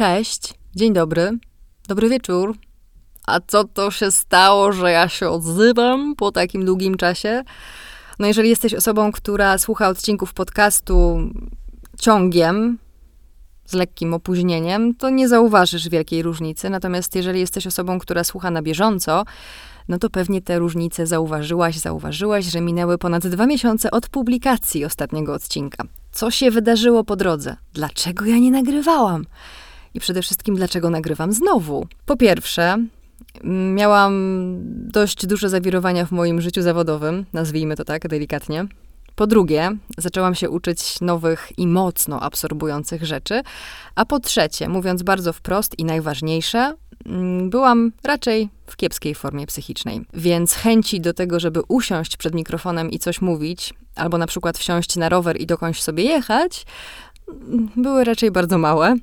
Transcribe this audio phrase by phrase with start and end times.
[0.00, 1.38] Cześć, dzień dobry,
[1.88, 2.56] dobry wieczór.
[3.26, 7.42] A co to się stało, że ja się odzywam po takim długim czasie?
[8.18, 11.18] No, jeżeli jesteś osobą, która słucha odcinków podcastu
[11.98, 12.78] ciągiem,
[13.66, 16.70] z lekkim opóźnieniem, to nie zauważysz wielkiej różnicy.
[16.70, 19.24] Natomiast jeżeli jesteś osobą, która słucha na bieżąco,
[19.88, 25.34] no to pewnie te różnice zauważyłaś, zauważyłaś, że minęły ponad dwa miesiące od publikacji ostatniego
[25.34, 25.84] odcinka.
[26.12, 27.56] Co się wydarzyło po drodze?
[27.72, 29.24] Dlaczego ja nie nagrywałam?
[29.94, 31.86] I przede wszystkim, dlaczego nagrywam znowu?
[32.06, 32.84] Po pierwsze,
[33.74, 34.14] miałam
[34.90, 38.66] dość duże zawirowania w moim życiu zawodowym, nazwijmy to tak delikatnie.
[39.14, 43.42] Po drugie, zaczęłam się uczyć nowych i mocno absorbujących rzeczy.
[43.94, 46.74] A po trzecie, mówiąc bardzo wprost i najważniejsze,
[47.06, 50.00] mm, byłam raczej w kiepskiej formie psychicznej.
[50.14, 54.96] Więc chęci do tego, żeby usiąść przed mikrofonem i coś mówić, albo na przykład wsiąść
[54.96, 56.66] na rower i dokądś sobie jechać,
[57.76, 58.94] były raczej bardzo małe.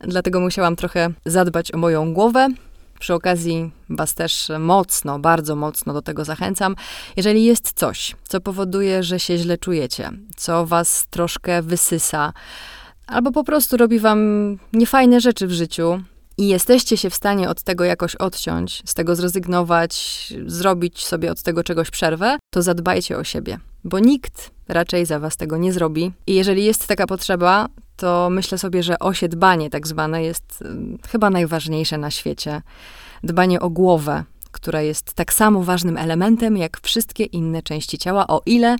[0.00, 2.48] Dlatego musiałam trochę zadbać o moją głowę,
[2.98, 6.76] przy okazji Was też mocno, bardzo mocno do tego zachęcam.
[7.16, 12.32] Jeżeli jest coś, co powoduje, że się źle czujecie, co Was troszkę wysysa,
[13.06, 14.20] albo po prostu robi Wam
[14.72, 16.00] niefajne rzeczy w życiu,
[16.38, 21.42] i jesteście się w stanie od tego jakoś odciąć, z tego zrezygnować, zrobić sobie od
[21.42, 26.12] tego czegoś przerwę, to zadbajcie o siebie, bo nikt raczej za was tego nie zrobi.
[26.26, 30.64] I jeżeli jest taka potrzeba, to myślę sobie, że osiedbanie tak zwane jest
[31.08, 32.62] chyba najważniejsze na świecie.
[33.22, 38.42] Dbanie o głowę, która jest tak samo ważnym elementem jak wszystkie inne części ciała, o
[38.46, 38.76] ile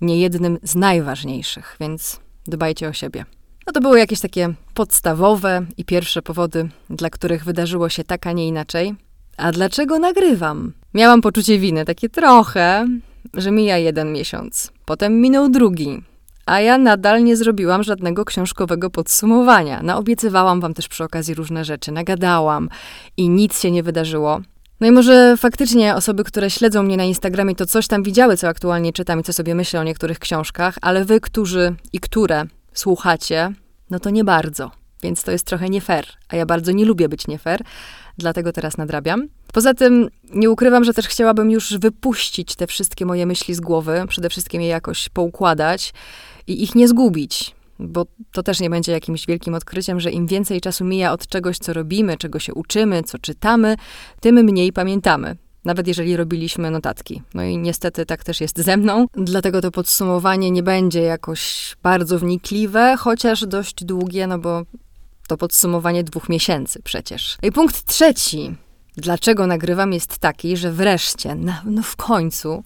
[0.00, 3.24] nie jednym z najważniejszych, więc dbajcie o siebie.
[3.66, 8.32] No to były jakieś takie podstawowe i pierwsze powody, dla których wydarzyło się tak, a
[8.32, 8.94] nie inaczej.
[9.36, 10.72] A dlaczego nagrywam?
[10.94, 12.86] Miałam poczucie winy, takie trochę,
[13.34, 14.72] że mija jeden miesiąc.
[14.84, 16.02] Potem minął drugi,
[16.46, 19.82] a ja nadal nie zrobiłam żadnego książkowego podsumowania.
[19.82, 22.68] Naobiecywałam wam też przy okazji różne rzeczy, nagadałam
[23.16, 24.40] i nic się nie wydarzyło.
[24.80, 28.48] No i może faktycznie osoby, które śledzą mnie na Instagramie, to coś tam widziały, co
[28.48, 33.52] aktualnie czytam i co sobie myślę o niektórych książkach, ale wy, którzy i które słuchacie,
[33.90, 34.70] no to nie bardzo.
[35.02, 37.60] Więc to jest trochę nie fair, a ja bardzo nie lubię być nie fair,
[38.18, 39.28] dlatego teraz nadrabiam.
[39.52, 44.04] Poza tym nie ukrywam, że też chciałabym już wypuścić te wszystkie moje myśli z głowy,
[44.08, 45.92] przede wszystkim je jakoś poukładać
[46.46, 50.60] i ich nie zgubić, bo to też nie będzie jakimś wielkim odkryciem, że im więcej
[50.60, 53.76] czasu mija od czegoś, co robimy, czego się uczymy, co czytamy,
[54.20, 55.36] tym mniej pamiętamy
[55.66, 57.22] nawet jeżeli robiliśmy notatki.
[57.34, 62.18] No i niestety tak też jest ze mną, dlatego to podsumowanie nie będzie jakoś bardzo
[62.18, 64.62] wnikliwe, chociaż dość długie, no bo
[65.28, 67.38] to podsumowanie dwóch miesięcy przecież.
[67.42, 68.54] I punkt trzeci,
[68.96, 72.64] dlaczego nagrywam, jest taki, że wreszcie, no, no w końcu,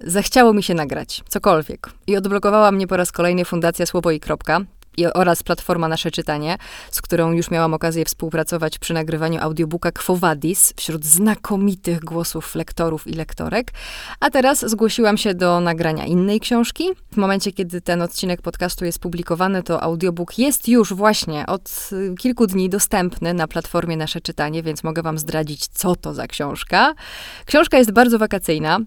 [0.00, 1.90] zachciało mi się nagrać cokolwiek.
[2.06, 4.60] I odblokowała mnie po raz kolejny Fundacja Słowo i Kropka,
[5.06, 6.56] oraz platforma Nasze Czytanie,
[6.90, 13.06] z którą już miałam okazję współpracować przy nagrywaniu audiobooka Quo Vadis wśród znakomitych głosów lektorów
[13.06, 13.70] i lektorek.
[14.20, 16.84] A teraz zgłosiłam się do nagrania innej książki.
[17.12, 22.14] W momencie, kiedy ten odcinek podcastu jest publikowany, to audiobook jest już właśnie od y,
[22.18, 26.94] kilku dni dostępny na platformie Nasze Czytanie, więc mogę wam zdradzić, co to za książka.
[27.46, 28.78] Książka jest bardzo wakacyjna.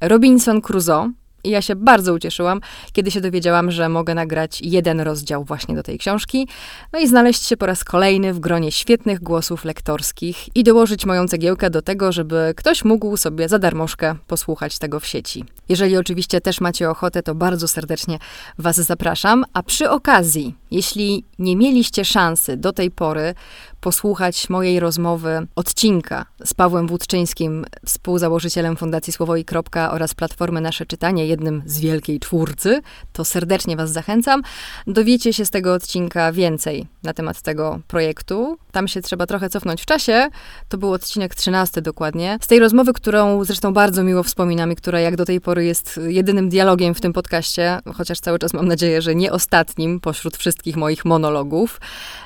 [0.00, 1.10] Robinson Crusoe
[1.48, 2.60] i ja się bardzo ucieszyłam,
[2.92, 6.48] kiedy się dowiedziałam, że mogę nagrać jeden rozdział właśnie do tej książki,
[6.92, 11.28] no i znaleźć się po raz kolejny w gronie świetnych głosów lektorskich i dołożyć moją
[11.28, 15.44] cegiełkę do tego, żeby ktoś mógł sobie za darmożkę posłuchać tego w sieci.
[15.68, 18.18] Jeżeli oczywiście też macie ochotę, to bardzo serdecznie
[18.58, 19.44] Was zapraszam.
[19.52, 23.34] A przy okazji, jeśli nie mieliście szansy do tej pory
[23.80, 30.86] posłuchać mojej rozmowy, odcinka z Pawłem Wódczyńskim, współzałożycielem Fundacji Słowo i Kropka oraz Platformy Nasze
[30.86, 34.42] Czytanie, jednym z wielkiej czwórcy, to serdecznie Was zachęcam.
[34.86, 38.58] Dowiecie się z tego odcinka więcej na temat tego projektu.
[38.72, 40.28] Tam się trzeba trochę cofnąć w czasie.
[40.68, 42.38] To był odcinek 13 dokładnie.
[42.40, 46.00] Z tej rozmowy, którą zresztą bardzo miło wspominam i która jak do tej pory jest
[46.06, 50.76] jedynym dialogiem w tym podcaście, chociaż cały czas mam nadzieję, że nie ostatnim pośród wszystkich
[50.76, 51.80] moich monologów.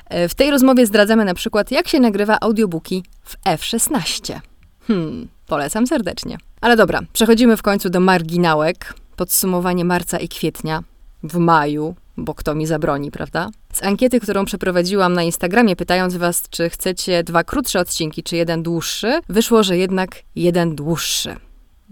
[0.09, 4.39] E, w tej rozmowie zdradzamy na przykład, jak się nagrywa audiobooki w F16.
[4.87, 6.37] Hmm, polecam serdecznie.
[6.61, 8.93] Ale dobra, przechodzimy w końcu do marginałek.
[9.15, 10.83] Podsumowanie marca i kwietnia
[11.23, 13.49] w maju, bo kto mi zabroni, prawda?
[13.73, 18.63] Z ankiety, którą przeprowadziłam na Instagramie, pytając was, czy chcecie dwa krótsze odcinki, czy jeden
[18.63, 21.35] dłuższy, wyszło, że jednak jeden dłuższy.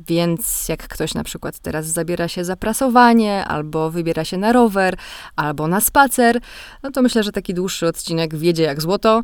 [0.07, 4.95] Więc jak ktoś na przykład teraz zabiera się za prasowanie, albo wybiera się na rower,
[5.35, 6.39] albo na spacer,
[6.83, 9.21] no to myślę, że taki dłuższy odcinek wiedzie jak złoto.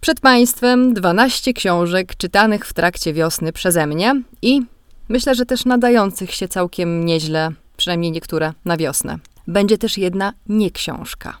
[0.00, 4.62] Przed Państwem 12 książek czytanych w trakcie wiosny przeze mnie i
[5.08, 9.18] myślę, że też nadających się całkiem nieźle, przynajmniej niektóre, na wiosnę.
[9.46, 11.38] Będzie też jedna nie książka.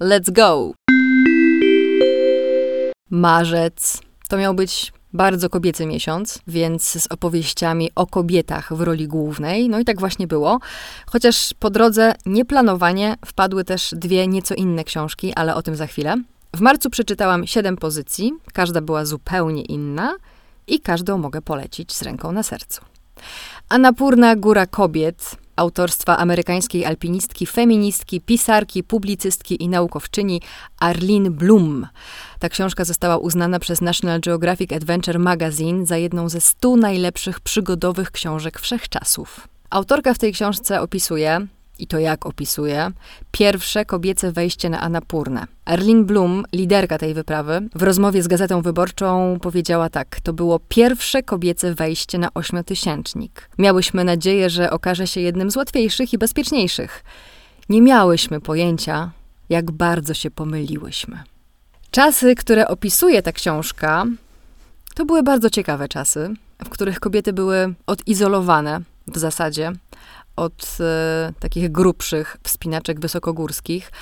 [0.00, 0.72] Let's go!
[3.12, 4.00] marzec.
[4.28, 9.68] To miał być bardzo kobiecy miesiąc, więc z opowieściami o kobietach w roli głównej.
[9.68, 10.60] No i tak właśnie było.
[11.06, 16.16] Chociaż po drodze nieplanowanie wpadły też dwie nieco inne książki, ale o tym za chwilę.
[16.56, 20.16] W marcu przeczytałam siedem pozycji, każda była zupełnie inna
[20.66, 22.80] i każdą mogę polecić z ręką na sercu.
[23.68, 30.40] Anapurna Góra Kobiet autorstwa amerykańskiej alpinistki, feministki, pisarki, publicystki i naukowczyni
[30.80, 31.86] Arlene Bloom.
[32.38, 38.10] Ta książka została uznana przez National Geographic Adventure Magazine za jedną ze stu najlepszych przygodowych
[38.10, 39.48] książek wszechczasów.
[39.70, 41.46] Autorka w tej książce opisuje,
[41.82, 42.90] i to jak opisuje,
[43.30, 45.46] pierwsze kobiece wejście na Anapurnę.
[45.66, 51.22] Erlin Blum, liderka tej wyprawy, w rozmowie z Gazetą Wyborczą powiedziała tak: To było pierwsze
[51.22, 53.50] kobiece wejście na ośmiotysięcznik.
[53.58, 57.04] Miałyśmy nadzieję, że okaże się jednym z łatwiejszych i bezpieczniejszych.
[57.68, 59.10] Nie miałyśmy pojęcia,
[59.48, 61.22] jak bardzo się pomyliłyśmy.
[61.90, 64.04] Czasy, które opisuje ta książka,
[64.94, 69.72] to były bardzo ciekawe czasy, w których kobiety były odizolowane w zasadzie
[70.36, 73.92] od e, takich grubszych wspinaczek wysokogórskich.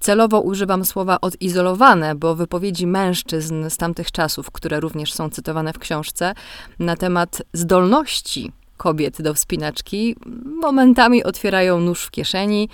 [0.00, 5.78] Celowo używam słowa odizolowane, bo wypowiedzi mężczyzn z tamtych czasów, które również są cytowane w
[5.78, 6.34] książce,
[6.78, 10.16] na temat zdolności kobiet do wspinaczki,
[10.60, 12.68] momentami otwierają nóż w kieszeni.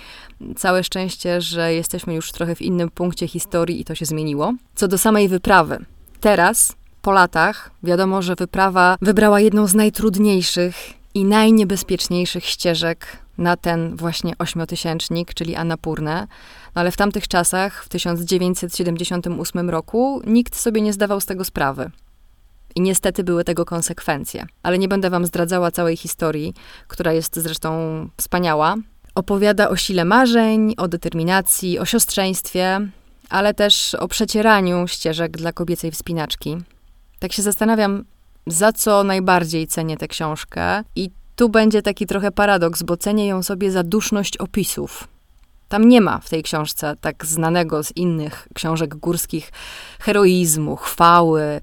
[0.55, 4.53] Całe szczęście, że jesteśmy już trochę w innym punkcie historii i to się zmieniło.
[4.75, 5.85] Co do samej wyprawy.
[6.19, 13.95] Teraz, po latach, wiadomo, że wyprawa wybrała jedną z najtrudniejszych i najniebezpieczniejszych ścieżek na ten
[13.95, 16.27] właśnie ośmiotysięcznik, czyli Annapurnę.
[16.75, 21.91] No ale w tamtych czasach, w 1978 roku, nikt sobie nie zdawał z tego sprawy.
[22.75, 24.45] I niestety były tego konsekwencje.
[24.63, 26.53] Ale nie będę wam zdradzała całej historii,
[26.87, 27.69] która jest zresztą
[28.17, 28.75] wspaniała.
[29.15, 32.79] Opowiada o sile marzeń, o determinacji, o siostrzeństwie,
[33.29, 36.57] ale też o przecieraniu ścieżek dla kobiecej wspinaczki.
[37.19, 38.05] Tak się zastanawiam,
[38.47, 40.83] za co najbardziej cenię tę książkę.
[40.95, 45.07] I tu będzie taki trochę paradoks, bo cenię ją sobie za duszność opisów.
[45.67, 49.51] Tam nie ma w tej książce tak znanego z innych książek górskich
[49.99, 51.61] heroizmu, chwały,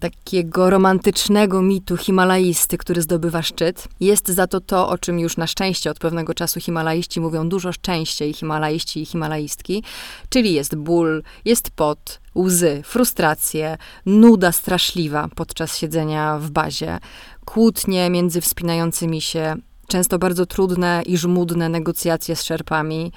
[0.00, 3.88] takiego romantycznego mitu himalaisty, który zdobywa szczyt.
[4.00, 7.70] Jest za to to, o czym już na szczęście od pewnego czasu himalaiści mówią dużo
[7.80, 9.82] częściej, himalaiści i himalaistki,
[10.28, 13.76] czyli jest ból, jest pot, łzy, frustracje,
[14.06, 16.98] nuda straszliwa podczas siedzenia w bazie,
[17.44, 19.56] kłótnie między wspinającymi się,
[19.88, 23.12] często bardzo trudne i żmudne negocjacje z szerpami,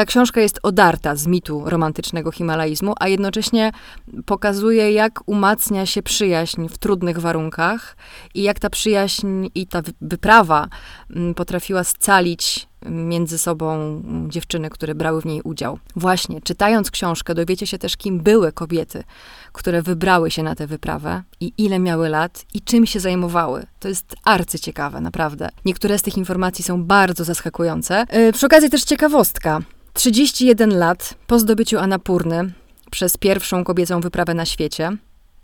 [0.00, 3.72] ta książka jest odarta z mitu romantycznego himalaizmu, a jednocześnie
[4.26, 7.96] pokazuje, jak umacnia się przyjaźń w trudnych warunkach
[8.34, 10.68] i jak ta przyjaźń i ta wyprawa
[11.10, 15.78] mm, potrafiła scalić między sobą dziewczyny, które brały w niej udział.
[15.96, 19.04] Właśnie, czytając książkę, dowiecie się też, kim były kobiety,
[19.52, 23.66] które wybrały się na tę wyprawę i ile miały lat i czym się zajmowały.
[23.80, 25.48] To jest arcyciekawe, naprawdę.
[25.64, 28.06] Niektóre z tych informacji są bardzo zaskakujące.
[28.12, 29.60] Yy, przy okazji też ciekawostka.
[29.92, 32.52] 31 lat po zdobyciu Anapurny
[32.90, 34.96] przez pierwszą kobiecą wyprawę na świecie,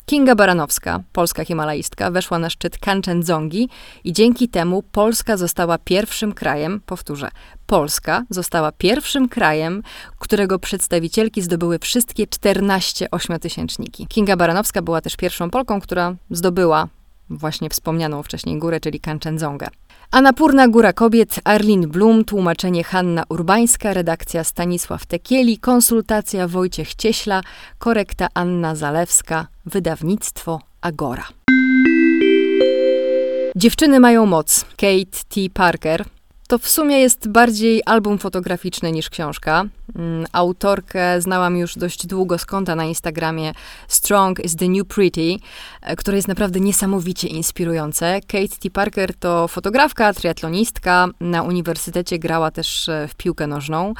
[0.07, 3.69] Kinga Baranowska, polska himalaistka, weszła na szczyt Kanchenjungi
[4.05, 7.29] i dzięki temu Polska została pierwszym krajem, powtórzę,
[7.67, 9.83] Polska została pierwszym krajem,
[10.19, 14.07] którego przedstawicielki zdobyły wszystkie 14 ośmiotysięczniki.
[14.07, 16.89] Kinga Baranowska była też pierwszą Polką, która zdobyła
[17.31, 19.69] właśnie wspomnianą wcześniej górę, czyli Kanchenjungę.
[20.11, 27.43] Anapurna Góra Kobiet, Arlin Blum, tłumaczenie Hanna Urbańska, redakcja Stanisław Tekieli, konsultacja Wojciech Cieśla,
[27.79, 31.25] korekta Anna Zalewska, wydawnictwo Agora.
[33.57, 34.65] Dziewczyny mają moc.
[34.65, 35.41] Kate T.
[35.55, 36.05] Parker,
[36.47, 39.65] to w sumie jest bardziej album fotograficzny niż książka.
[39.97, 43.53] Mm, autorkę znałam już dość długo z konta na Instagramie
[43.89, 45.37] Strong is the New Pretty,
[45.83, 48.21] e, które jest naprawdę niesamowicie inspirujące.
[48.21, 48.71] Kate T.
[48.71, 53.95] Parker to fotografka, triatlonistka, na uniwersytecie grała też e, w piłkę nożną,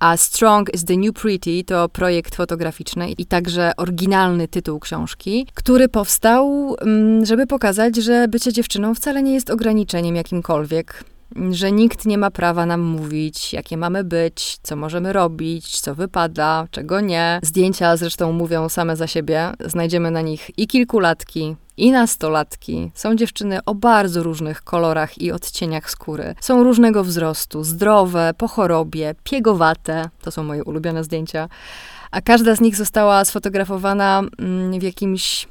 [0.00, 5.88] a Strong is the New Pretty to projekt fotograficzny i także oryginalny tytuł książki, który
[5.88, 11.04] powstał, mm, żeby pokazać, że bycie dziewczyną wcale nie jest ograniczeniem jakimkolwiek
[11.50, 16.66] że nikt nie ma prawa nam mówić, jakie mamy być, co możemy robić, co wypada,
[16.70, 17.40] czego nie.
[17.42, 19.52] Zdjęcia zresztą mówią same za siebie.
[19.60, 22.90] Znajdziemy na nich i kilkulatki, i nastolatki.
[22.94, 26.34] Są dziewczyny o bardzo różnych kolorach i odcieniach skóry.
[26.40, 30.10] Są różnego wzrostu, zdrowe, po chorobie, piegowate.
[30.22, 31.48] To są moje ulubione zdjęcia.
[32.10, 35.48] A każda z nich została sfotografowana mm, w jakimś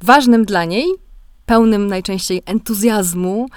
[0.00, 0.86] ważnym dla niej,
[1.46, 3.48] pełnym najczęściej entuzjazmu,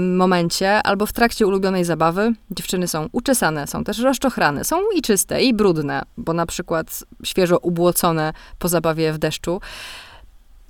[0.00, 2.32] momencie albo w trakcie ulubionej zabawy.
[2.50, 7.58] Dziewczyny są uczesane, są też rozczochrane, są i czyste, i brudne, bo na przykład świeżo
[7.58, 9.60] ubłocone po zabawie w deszczu.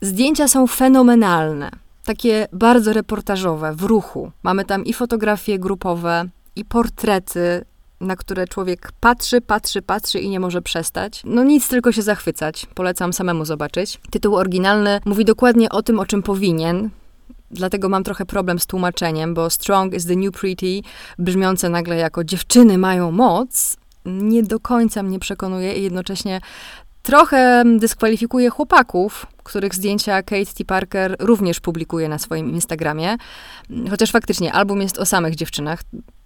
[0.00, 1.70] Zdjęcia są fenomenalne,
[2.04, 4.32] takie bardzo reportażowe, w ruchu.
[4.42, 6.24] Mamy tam i fotografie grupowe,
[6.56, 7.64] i portrety,
[8.00, 11.22] na które człowiek patrzy, patrzy, patrzy i nie może przestać.
[11.24, 12.66] No nic, tylko się zachwycać.
[12.74, 14.00] Polecam samemu zobaczyć.
[14.10, 16.90] Tytuł oryginalny mówi dokładnie o tym, o czym powinien.
[17.50, 20.80] Dlatego mam trochę problem z tłumaczeniem, bo Strong is the New Pretty,
[21.18, 26.40] brzmiące nagle jako dziewczyny mają moc, nie do końca mnie przekonuje i jednocześnie
[27.02, 30.64] trochę dyskwalifikuje chłopaków, których zdjęcia Kate T.
[30.64, 33.16] Parker również publikuje na swoim Instagramie.
[33.90, 35.80] Chociaż faktycznie album jest o samych dziewczynach,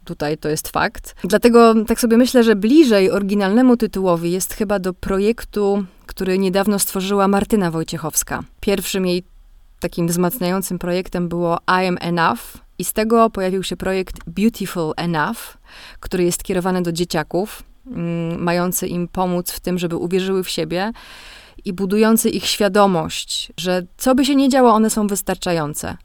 [0.04, 1.14] tutaj to jest fakt.
[1.24, 7.28] Dlatego tak sobie myślę, że bliżej oryginalnemu tytułowi jest chyba do projektu, który niedawno stworzyła
[7.28, 8.42] Martyna Wojciechowska.
[8.60, 9.24] Pierwszym jej
[9.84, 12.40] takim wzmacniającym projektem było I Am Enough
[12.78, 15.58] i z tego pojawił się projekt Beautiful Enough,
[16.00, 20.92] który jest kierowany do dzieciaków, mm, mający im pomóc w tym, żeby uwierzyły w siebie
[21.64, 25.96] i budujący ich świadomość, że co by się nie działo, one są wystarczające.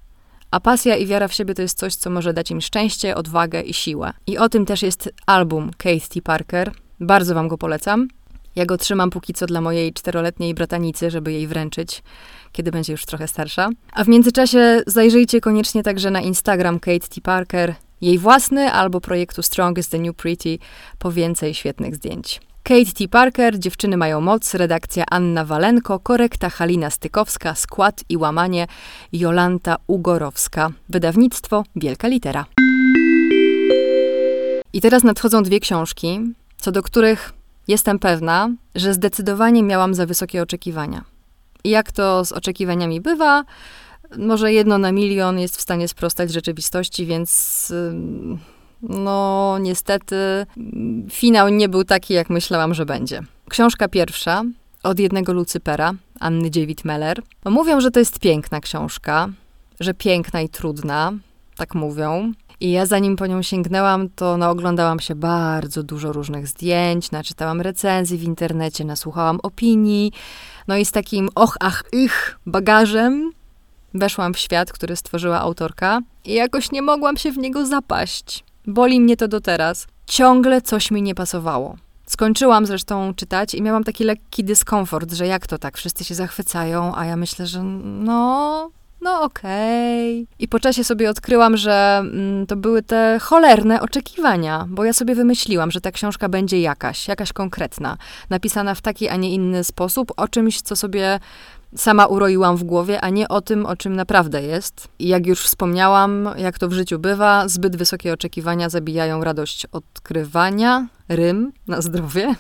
[0.51, 3.62] A pasja i wiara w siebie to jest coś, co może dać im szczęście, odwagę
[3.62, 4.13] i siłę.
[4.27, 6.21] I o tym też jest album Kate T.
[6.21, 6.71] Parker.
[7.00, 8.07] Bardzo wam go polecam.
[8.55, 12.03] Ja go trzymam póki co dla mojej czteroletniej bratanicy, żeby jej wręczyć,
[12.51, 13.69] kiedy będzie już trochę starsza.
[13.93, 17.21] A w międzyczasie zajrzyjcie koniecznie także na Instagram Kate T.
[17.21, 20.57] Parker, jej własny albo projektu Strong is the New Pretty
[20.99, 22.41] po więcej świetnych zdjęć.
[22.63, 23.07] Kate T.
[23.07, 28.67] Parker, Dziewczyny mają moc, redakcja Anna Walenko, korekta Halina Stykowska, skład i łamanie
[29.11, 32.45] Jolanta Ugorowska, wydawnictwo Wielka Litera.
[34.73, 36.19] I teraz nadchodzą dwie książki,
[36.57, 37.38] co do których
[37.69, 41.03] jestem pewna, że zdecydowanie miałam za wysokie oczekiwania.
[41.63, 43.43] I jak to z oczekiwaniami bywa,
[44.17, 47.73] może jedno na milion jest w stanie sprostać rzeczywistości, więc
[48.81, 50.15] no niestety
[51.09, 53.21] finał nie był taki, jak myślałam, że będzie.
[53.49, 54.43] Książka pierwsza
[54.83, 57.21] od jednego Lucypera, Anny Dziewit-Meller.
[57.45, 59.29] No, mówią, że to jest piękna książka,
[59.79, 61.11] że piękna i trudna,
[61.55, 62.31] tak mówią.
[62.61, 67.61] I ja zanim po nią sięgnęłam, to no, oglądałam się bardzo dużo różnych zdjęć, naczytałam
[67.61, 70.11] recenzji w internecie, nasłuchałam opinii.
[70.67, 73.31] No i z takim och, ach, ich bagażem
[73.93, 78.43] weszłam w świat, który stworzyła autorka i jakoś nie mogłam się w niego zapaść.
[78.67, 79.87] Boli mnie to do teraz.
[80.05, 81.75] Ciągle coś mi nie pasowało.
[82.05, 86.95] Skończyłam zresztą czytać i miałam taki lekki dyskomfort, że jak to tak, wszyscy się zachwycają,
[86.95, 88.69] a ja myślę, że no,
[89.01, 90.23] no okej.
[90.23, 90.35] Okay.
[90.39, 95.15] I po czasie sobie odkryłam, że mm, to były te cholerne oczekiwania, bo ja sobie
[95.15, 97.97] wymyśliłam, że ta książka będzie jakaś, jakaś konkretna,
[98.29, 101.19] napisana w taki, a nie inny sposób, o czymś, co sobie
[101.75, 104.87] sama uroiłam w głowie, a nie o tym, o czym naprawdę jest.
[104.99, 110.87] I jak już wspomniałam, jak to w życiu bywa, zbyt wysokie oczekiwania zabijają radość odkrywania,
[111.09, 112.35] rym na zdrowie.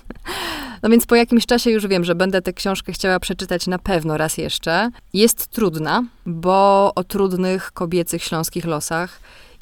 [0.83, 4.17] No więc po jakimś czasie już wiem, że będę tę książkę chciała przeczytać na pewno
[4.17, 4.89] raz jeszcze.
[5.13, 9.19] Jest trudna, bo o trudnych kobiecych śląskich losach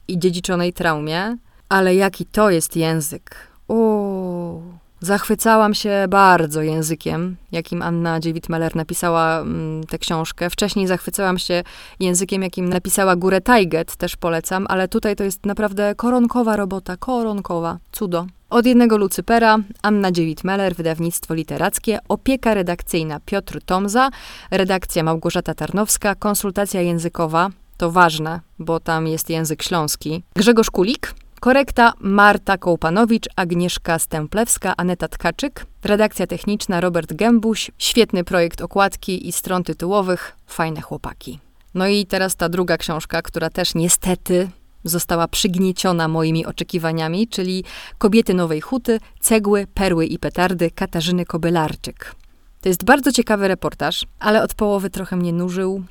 [0.07, 1.37] i dziedziczonej traumie,
[1.69, 3.35] ale jaki to jest język.
[3.67, 4.63] Uuu.
[5.01, 10.49] Zachwycałam się bardzo językiem, jakim Anna Dziewit-Meller napisała mm, tę książkę.
[10.49, 11.63] Wcześniej zachwycałam się
[11.99, 17.77] językiem, jakim napisała Górę Tajget, też polecam, ale tutaj to jest naprawdę koronkowa robota, koronkowa,
[17.91, 18.27] cudo.
[18.49, 24.09] Od jednego Lucypera, Anna Dziewit-Meller, wydawnictwo literackie, opieka redakcyjna Piotr Tomza,
[24.51, 30.23] redakcja Małgorzata Tarnowska, konsultacja językowa, to ważne, bo tam jest język śląski.
[30.35, 38.61] Grzegorz Kulik, Korekta Marta Kołpanowicz, Agnieszka Stemplewska, Aneta Tkaczyk, redakcja techniczna Robert Gębuś, świetny projekt
[38.61, 41.39] okładki i stron tytułowych, fajne chłopaki.
[41.73, 44.49] No i teraz ta druga książka, która też niestety
[44.83, 47.63] została przygnieciona moimi oczekiwaniami, czyli
[47.97, 52.15] Kobiety Nowej Huty, Cegły, Perły i Petardy Katarzyny Kobylarczyk.
[52.61, 55.83] To jest bardzo ciekawy reportaż, ale od połowy trochę mnie nużył,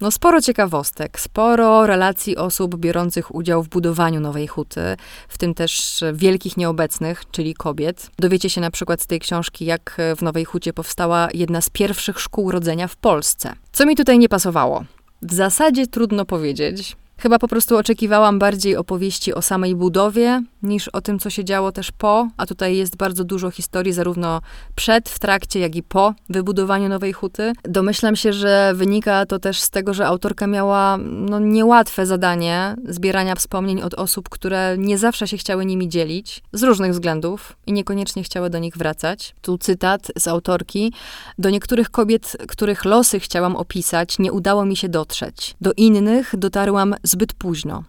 [0.00, 4.96] no sporo ciekawostek, sporo relacji osób biorących udział w budowaniu Nowej Huty,
[5.28, 8.10] w tym też wielkich nieobecnych, czyli kobiet.
[8.18, 12.20] Dowiecie się na przykład z tej książki, jak w Nowej Hucie powstała jedna z pierwszych
[12.20, 13.52] szkół rodzenia w Polsce.
[13.72, 14.84] Co mi tutaj nie pasowało?
[15.22, 16.96] W zasadzie trudno powiedzieć.
[17.22, 21.72] Chyba po prostu oczekiwałam bardziej opowieści o samej budowie niż o tym, co się działo
[21.72, 24.40] też po, a tutaj jest bardzo dużo historii zarówno
[24.74, 27.52] przed, w trakcie, jak i po wybudowaniu Nowej Huty.
[27.64, 33.34] Domyślam się, że wynika to też z tego, że autorka miała no, niełatwe zadanie zbierania
[33.34, 38.22] wspomnień od osób, które nie zawsze się chciały nimi dzielić, z różnych względów i niekoniecznie
[38.22, 39.34] chciały do nich wracać.
[39.42, 40.92] Tu cytat z autorki.
[41.38, 45.56] Do niektórych kobiet, których losy chciałam opisać, nie udało mi się dotrzeć.
[45.60, 47.84] Do innych dotarłam zbyt późno.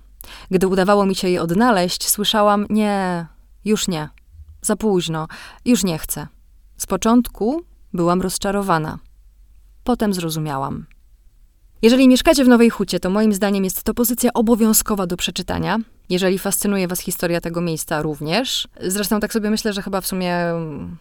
[0.51, 3.25] Gdy udawało mi się je odnaleźć, słyszałam: Nie,
[3.65, 4.09] już nie,
[4.61, 5.27] za późno,
[5.65, 6.27] już nie chcę.
[6.77, 7.63] Z początku
[7.93, 8.99] byłam rozczarowana.
[9.83, 10.85] Potem zrozumiałam.
[11.81, 15.77] Jeżeli mieszkacie w Nowej Hucie, to moim zdaniem jest to pozycja obowiązkowa do przeczytania.
[16.11, 18.67] Jeżeli fascynuje Was historia tego miejsca również.
[18.81, 20.35] Zresztą tak sobie myślę, że chyba w sumie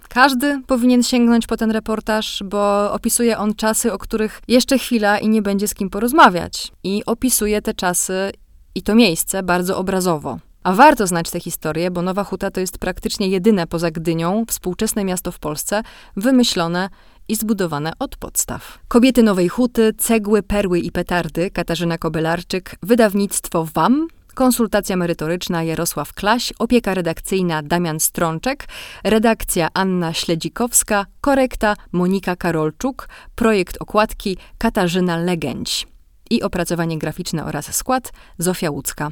[0.08, 5.28] każdy powinien sięgnąć po ten reportaż, bo opisuje on czasy, o których jeszcze chwila i
[5.28, 6.72] nie będzie z kim porozmawiać.
[6.84, 8.32] I opisuje te czasy
[8.74, 10.38] i to miejsce bardzo obrazowo.
[10.62, 15.04] A warto znać tę historię, bo Nowa Huta to jest praktycznie jedyne poza Gdynią współczesne
[15.04, 15.82] miasto w Polsce
[16.16, 16.88] wymyślone
[17.28, 18.78] i zbudowane od podstaw.
[18.88, 26.52] Kobiety Nowej Huty, Cegły, Perły i Petardy, Katarzyna Kobelarczyk, wydawnictwo WAM, konsultacja merytoryczna Jarosław Klaś,
[26.58, 28.68] opieka redakcyjna Damian Strączek,
[29.04, 35.86] redakcja Anna Śledzikowska, korekta Monika Karolczuk, projekt okładki Katarzyna Legędź
[36.30, 39.10] i opracowanie graficzne oraz skład Zofia Łódzka.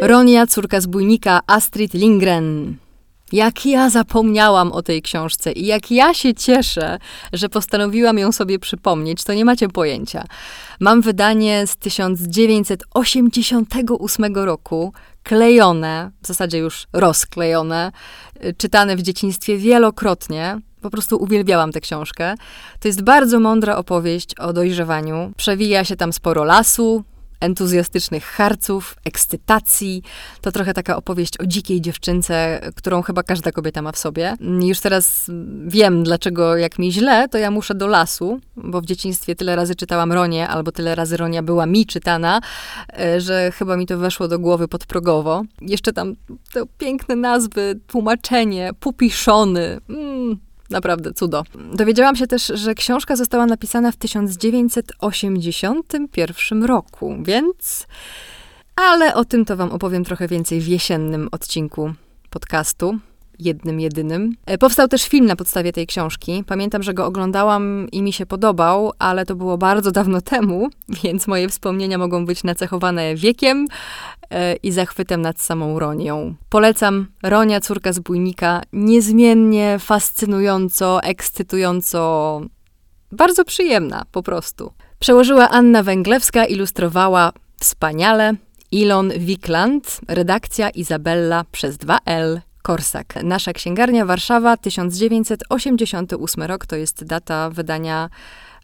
[0.00, 2.76] Ronia, córka zbójnika Astrid Lindgren.
[3.34, 6.98] Jak ja zapomniałam o tej książce i jak ja się cieszę,
[7.32, 10.24] że postanowiłam ją sobie przypomnieć, to nie macie pojęcia.
[10.80, 17.92] Mam wydanie z 1988 roku, klejone, w zasadzie już rozklejone,
[18.58, 20.60] czytane w dzieciństwie wielokrotnie.
[20.80, 22.34] Po prostu uwielbiałam tę książkę.
[22.80, 25.32] To jest bardzo mądra opowieść o dojrzewaniu.
[25.36, 27.04] Przewija się tam sporo lasu,
[27.44, 30.02] entuzjastycznych harców, ekscytacji.
[30.40, 34.36] To trochę taka opowieść o dzikiej dziewczynce, którą chyba każda kobieta ma w sobie.
[34.62, 35.30] Już teraz
[35.66, 39.74] wiem, dlaczego jak mi źle, to ja muszę do lasu, bo w dzieciństwie tyle razy
[39.74, 42.40] czytałam Ronię, albo tyle razy Ronia była mi czytana,
[42.98, 45.42] e, że chyba mi to weszło do głowy podprogowo.
[45.60, 46.14] Jeszcze tam
[46.52, 49.80] te piękne nazwy, tłumaczenie, pupiszony.
[49.88, 51.44] Mm Naprawdę cudo.
[51.72, 57.86] Dowiedziałam się też, że książka została napisana w 1981 roku, więc.
[58.76, 61.92] Ale o tym to Wam opowiem trochę więcej w jesiennym odcinku
[62.30, 62.98] podcastu
[63.38, 64.36] jednym, jedynym.
[64.46, 66.44] E, powstał też film na podstawie tej książki.
[66.46, 70.68] Pamiętam, że go oglądałam i mi się podobał, ale to było bardzo dawno temu,
[71.02, 73.66] więc moje wspomnienia mogą być nacechowane wiekiem
[74.30, 76.34] e, i zachwytem nad samą Ronią.
[76.48, 82.40] Polecam Ronia, córka zbójnika, niezmiennie, fascynująco, ekscytująco,
[83.12, 84.72] bardzo przyjemna po prostu.
[84.98, 88.34] Przełożyła Anna Węglewska, ilustrowała wspaniale.
[88.70, 93.14] Ilon Wikland, redakcja Izabella przez 2L Korsak.
[93.22, 98.10] Nasza księgarnia Warszawa 1988 rok to jest data wydania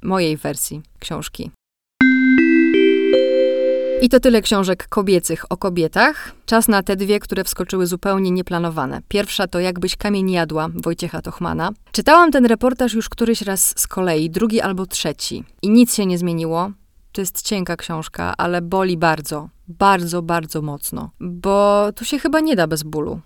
[0.02, 1.50] mojej wersji książki.
[4.02, 6.32] I to tyle książek kobiecych o kobietach.
[6.46, 9.00] Czas na te dwie, które wskoczyły zupełnie nieplanowane.
[9.08, 11.70] Pierwsza to Jakbyś kamień jadła Wojciecha Tochmana.
[11.92, 15.44] Czytałam ten reportaż już któryś raz z kolei, drugi albo trzeci.
[15.62, 16.70] I nic się nie zmieniło.
[17.12, 21.10] To jest cienka książka, ale boli bardzo, bardzo, bardzo mocno.
[21.20, 23.20] Bo tu się chyba nie da bez bólu.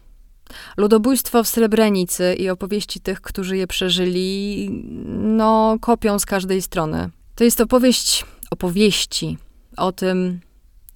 [0.76, 4.68] Ludobójstwo w Srebrenicy i opowieści tych, którzy je przeżyli,
[5.14, 7.10] no, kopią z każdej strony.
[7.34, 9.38] To jest opowieść, opowieści
[9.76, 10.40] o tym,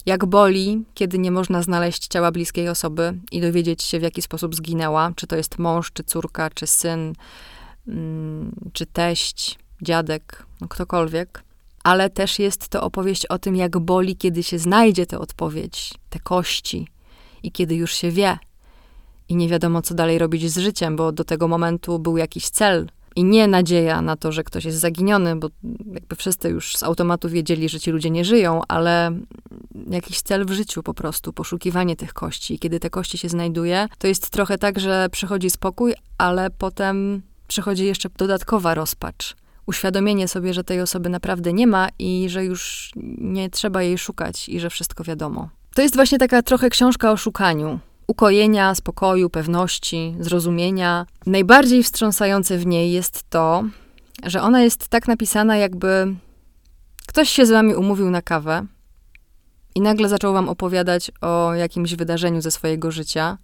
[0.05, 4.55] jak boli, kiedy nie można znaleźć ciała bliskiej osoby i dowiedzieć się, w jaki sposób
[4.55, 7.13] zginęła, czy to jest mąż, czy córka, czy syn,
[7.87, 11.43] mm, czy teść, dziadek, no ktokolwiek.
[11.83, 16.19] Ale też jest to opowieść o tym, jak boli, kiedy się znajdzie tę odpowiedź, te
[16.19, 16.87] kości
[17.43, 18.37] i kiedy już się wie,
[19.29, 22.87] i nie wiadomo, co dalej robić z życiem, bo do tego momentu był jakiś cel
[23.15, 25.49] i nie nadzieja na to, że ktoś jest zaginiony, bo
[25.93, 29.11] jakby wszyscy już z automatu wiedzieli, że ci ludzie nie żyją, ale
[29.89, 32.53] jakiś cel w życiu po prostu, poszukiwanie tych kości.
[32.53, 37.21] I kiedy te kości się znajduje, to jest trochę tak, że przychodzi spokój, ale potem
[37.47, 39.35] przychodzi jeszcze dodatkowa rozpacz.
[39.65, 44.49] Uświadomienie sobie, że tej osoby naprawdę nie ma i że już nie trzeba jej szukać
[44.49, 45.49] i że wszystko wiadomo.
[45.75, 51.05] To jest właśnie taka trochę książka o szukaniu ukojenia, spokoju, pewności, zrozumienia.
[51.25, 53.63] Najbardziej wstrząsające w niej jest to,
[54.23, 56.15] że ona jest tak napisana, jakby
[57.07, 58.65] ktoś się z wami umówił na kawę
[59.75, 63.37] i nagle zaczął wam opowiadać o jakimś wydarzeniu ze swojego życia.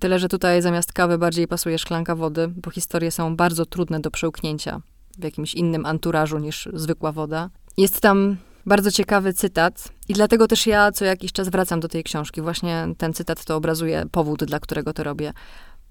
[0.00, 4.10] Tyle, że tutaj zamiast kawy bardziej pasuje szklanka wody, bo historie są bardzo trudne do
[4.10, 4.80] przełknięcia
[5.18, 7.50] w jakimś innym anturażu niż zwykła woda.
[7.76, 12.04] Jest tam bardzo ciekawy cytat i dlatego też ja co jakiś czas wracam do tej
[12.04, 12.42] książki.
[12.42, 15.32] Właśnie ten cytat to obrazuje powód, dla którego to robię.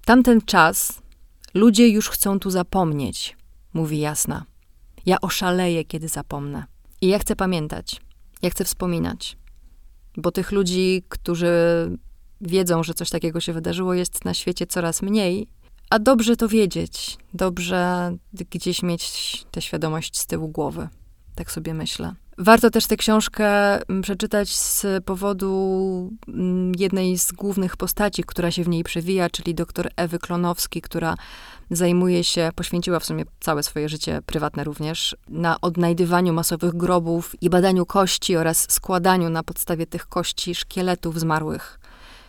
[0.04, 1.02] Tamten czas
[1.54, 3.36] ludzie już chcą tu zapomnieć,
[3.74, 4.44] mówi Jasna.
[5.06, 6.64] Ja oszaleję, kiedy zapomnę.
[7.00, 8.00] I ja chcę pamiętać,
[8.42, 9.36] ja chcę wspominać,
[10.16, 11.52] bo tych ludzi, którzy
[12.40, 15.48] wiedzą, że coś takiego się wydarzyło, jest na świecie coraz mniej,
[15.90, 20.88] a dobrze to wiedzieć, dobrze gdzieś mieć tę świadomość z tyłu głowy.
[21.34, 22.14] Tak sobie myślę.
[22.38, 23.46] Warto też tę książkę
[23.88, 29.54] mm, przeczytać z powodu mm, jednej z głównych postaci, która się w niej przewija, czyli
[29.54, 31.14] dr Ewy Klonowski, która
[31.70, 37.50] zajmuje się, poświęciła w sumie całe swoje życie prywatne również, na odnajdywaniu masowych grobów i
[37.50, 41.80] badaniu kości oraz składaniu na podstawie tych kości szkieletów zmarłych,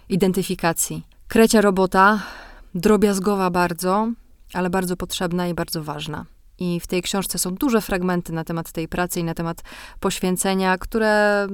[0.10, 1.04] identyfikacji.
[1.28, 2.20] Krecia robota,
[2.76, 4.12] drobiazgowa bardzo,
[4.54, 6.26] ale bardzo potrzebna i bardzo ważna.
[6.60, 9.62] I w tej książce są duże fragmenty na temat tej pracy i na temat
[10.00, 11.48] poświęcenia, które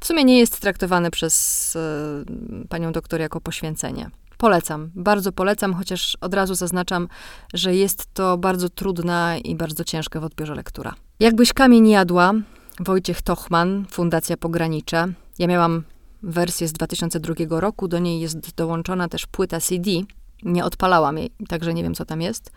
[0.00, 4.10] w sumie nie jest traktowane przez y, panią doktor jako poświęcenie.
[4.38, 7.08] Polecam, bardzo polecam, chociaż od razu zaznaczam,
[7.54, 10.94] że jest to bardzo trudna i bardzo ciężka w odbiorze lektura.
[11.20, 12.32] Jakbyś kamień jadła,
[12.80, 15.06] Wojciech Tochman, Fundacja Pogranicze.
[15.38, 15.82] Ja miałam
[16.22, 19.90] wersję z 2002 roku, do niej jest dołączona też płyta CD,
[20.42, 22.52] nie odpalałam jej, także nie wiem, co tam jest.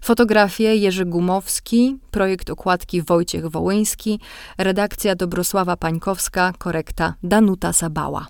[0.00, 4.20] Fotografie Jerzy Gumowski, projekt okładki Wojciech Wołyński,
[4.58, 8.26] redakcja Dobrosława Pańkowska, korekta Danuta Sabała.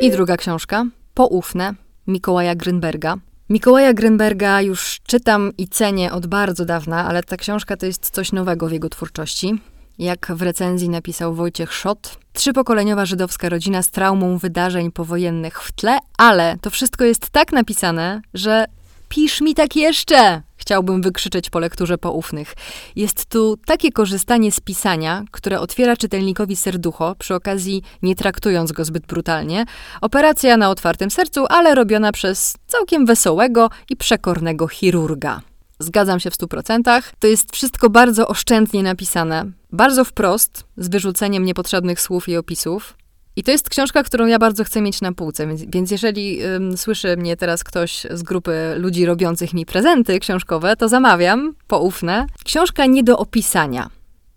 [0.00, 0.84] I druga książka,
[1.14, 1.74] Poufne,
[2.06, 3.16] Mikołaja Grynberga.
[3.50, 8.32] Mikołaja Grynberga już czytam i cenię od bardzo dawna, ale ta książka to jest coś
[8.32, 9.60] nowego w jego twórczości.
[10.00, 15.98] Jak w recenzji napisał Wojciech Szot, trzypokoleniowa żydowska rodzina z traumą wydarzeń powojennych w tle,
[16.18, 18.64] ale to wszystko jest tak napisane, że
[19.08, 20.42] pisz mi tak jeszcze!
[20.56, 22.54] Chciałbym wykrzyczeć po lekturze poufnych.
[22.96, 28.84] Jest tu takie korzystanie z pisania, które otwiera czytelnikowi serducho, przy okazji nie traktując go
[28.84, 29.64] zbyt brutalnie.
[30.00, 35.40] Operacja na otwartym sercu, ale robiona przez całkiem wesołego i przekornego chirurga.
[35.78, 37.12] Zgadzam się w stu procentach.
[37.18, 42.96] To jest wszystko bardzo oszczędnie napisane, bardzo wprost, z wyrzuceniem niepotrzebnych słów i opisów.
[43.36, 46.76] I to jest książka, którą ja bardzo chcę mieć na półce, więc, więc jeżeli ym,
[46.76, 52.26] słyszy mnie teraz ktoś z grupy ludzi robiących mi prezenty książkowe, to zamawiam, poufne.
[52.44, 53.90] Książka nie do opisania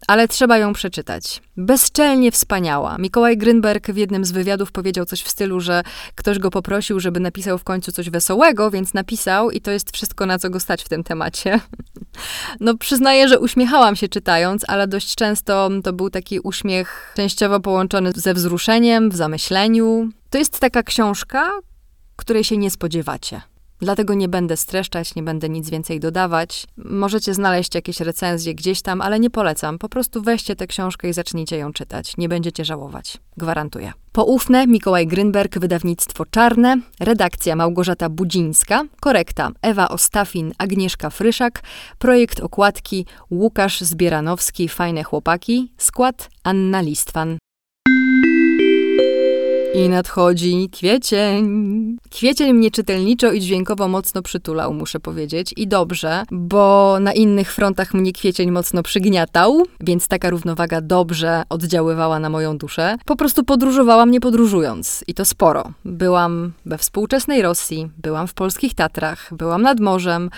[0.08, 1.42] ale trzeba ją przeczytać.
[1.58, 2.98] Bezczelnie wspaniała.
[2.98, 5.84] Mikołaj Grynberg w jednym z wywiadów powiedział coś w stylu, że
[6.16, 10.26] ktoś go poprosił, żeby napisał w końcu coś wesołego, więc napisał i to jest wszystko,
[10.26, 11.60] na co go stać w tym temacie.
[12.60, 18.12] No, przyznaję, że uśmiechałam się czytając, ale dość często to był taki uśmiech częściowo połączony
[18.16, 20.10] ze wzruszeniem, w zamyśleniu.
[20.30, 21.50] To jest taka książka,
[22.16, 23.42] której się nie spodziewacie.
[23.80, 26.66] Dlatego nie będę streszczać, nie będę nic więcej dodawać.
[26.78, 29.80] Możecie znaleźć jakieś recenzje gdzieś tam, ale nie polecam.
[29.80, 32.18] Po prostu weźcie tę książkę i zacznijcie ją czytać.
[32.18, 33.18] Nie będziecie żałować.
[33.38, 33.94] Gwarantuję.
[34.12, 41.64] Poufne Mikołaj Grynberg, wydawnictwo Czarne, redakcja Małgorzata Budzińska, korekta Ewa Ostafin, Agnieszka Fryszak,
[42.00, 47.38] projekt okładki Łukasz Zbieranowski, Fajne Chłopaki, skład Anna Listwan.
[49.74, 51.98] I nadchodzi kwiecień.
[52.12, 55.54] Kwiecień mnie czytelniczo i dźwiękowo mocno przytulał, muszę powiedzieć.
[55.58, 62.20] I dobrze, bo na innych frontach mnie kwiecień mocno przygniatał, więc taka równowaga dobrze oddziaływała
[62.20, 62.96] na moją duszę.
[63.06, 65.04] Po prostu podróżowałam nie podróżując.
[65.08, 65.72] I to sporo.
[65.86, 70.30] Byłam we współczesnej Rosji, byłam w polskich Tatrach, byłam nad morzem,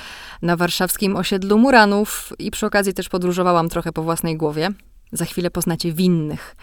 [0.42, 4.70] na warszawskim osiedlu Muranów i przy okazji też podróżowałam trochę po własnej głowie.
[5.16, 6.56] Za chwilę poznacie winnych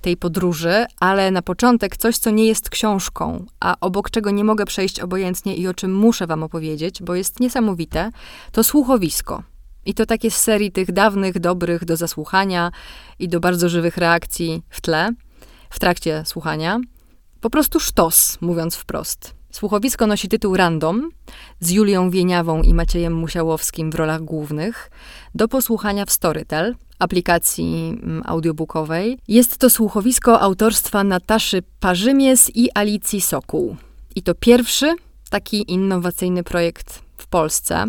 [0.00, 4.64] tej podróży, ale na początek coś, co nie jest książką, a obok czego nie mogę
[4.64, 8.10] przejść obojętnie i o czym muszę wam opowiedzieć, bo jest niesamowite,
[8.52, 9.42] to słuchowisko.
[9.86, 12.70] I to takie z serii tych dawnych, dobrych do zasłuchania
[13.18, 15.10] i do bardzo żywych reakcji w tle,
[15.70, 16.80] w trakcie słuchania.
[17.40, 19.34] Po prostu sztos, mówiąc wprost.
[19.50, 21.10] Słuchowisko nosi tytuł Random
[21.60, 24.90] z Julią Wieniawą i Maciejem Musiałowskim w rolach głównych
[25.34, 29.18] do posłuchania w Storytel, aplikacji mm, audiobookowej.
[29.28, 33.76] Jest to słuchowisko autorstwa Nataszy Parzymies i Alicji Sokół.
[34.16, 34.94] I to pierwszy
[35.30, 37.84] taki innowacyjny projekt w Polsce.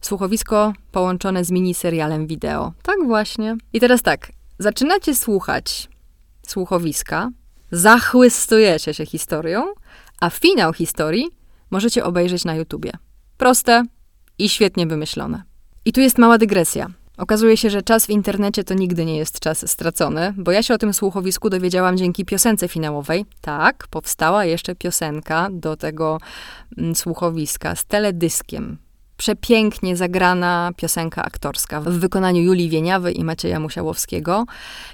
[0.00, 2.72] Słuchowisko połączone z miniserialem wideo.
[2.82, 3.56] Tak właśnie.
[3.72, 5.88] I teraz tak, zaczynacie słuchać
[6.46, 7.30] słuchowiska,
[7.72, 9.66] zachłystujecie się historią,
[10.20, 11.28] a finał historii
[11.70, 12.92] możecie obejrzeć na YouTubie.
[13.36, 13.82] Proste
[14.38, 15.42] i świetnie wymyślone.
[15.84, 16.86] I tu jest mała dygresja.
[17.18, 20.74] Okazuje się, że czas w internecie to nigdy nie jest czas stracony, bo ja się
[20.74, 23.24] o tym słuchowisku dowiedziałam dzięki piosence finałowej.
[23.40, 26.18] Tak, powstała jeszcze piosenka do tego
[26.78, 28.78] mm, słuchowiska z teledyskiem.
[29.16, 34.44] Przepięknie zagrana piosenka aktorska w wykonaniu Julii Wieniawy i Macieja Musiałowskiego.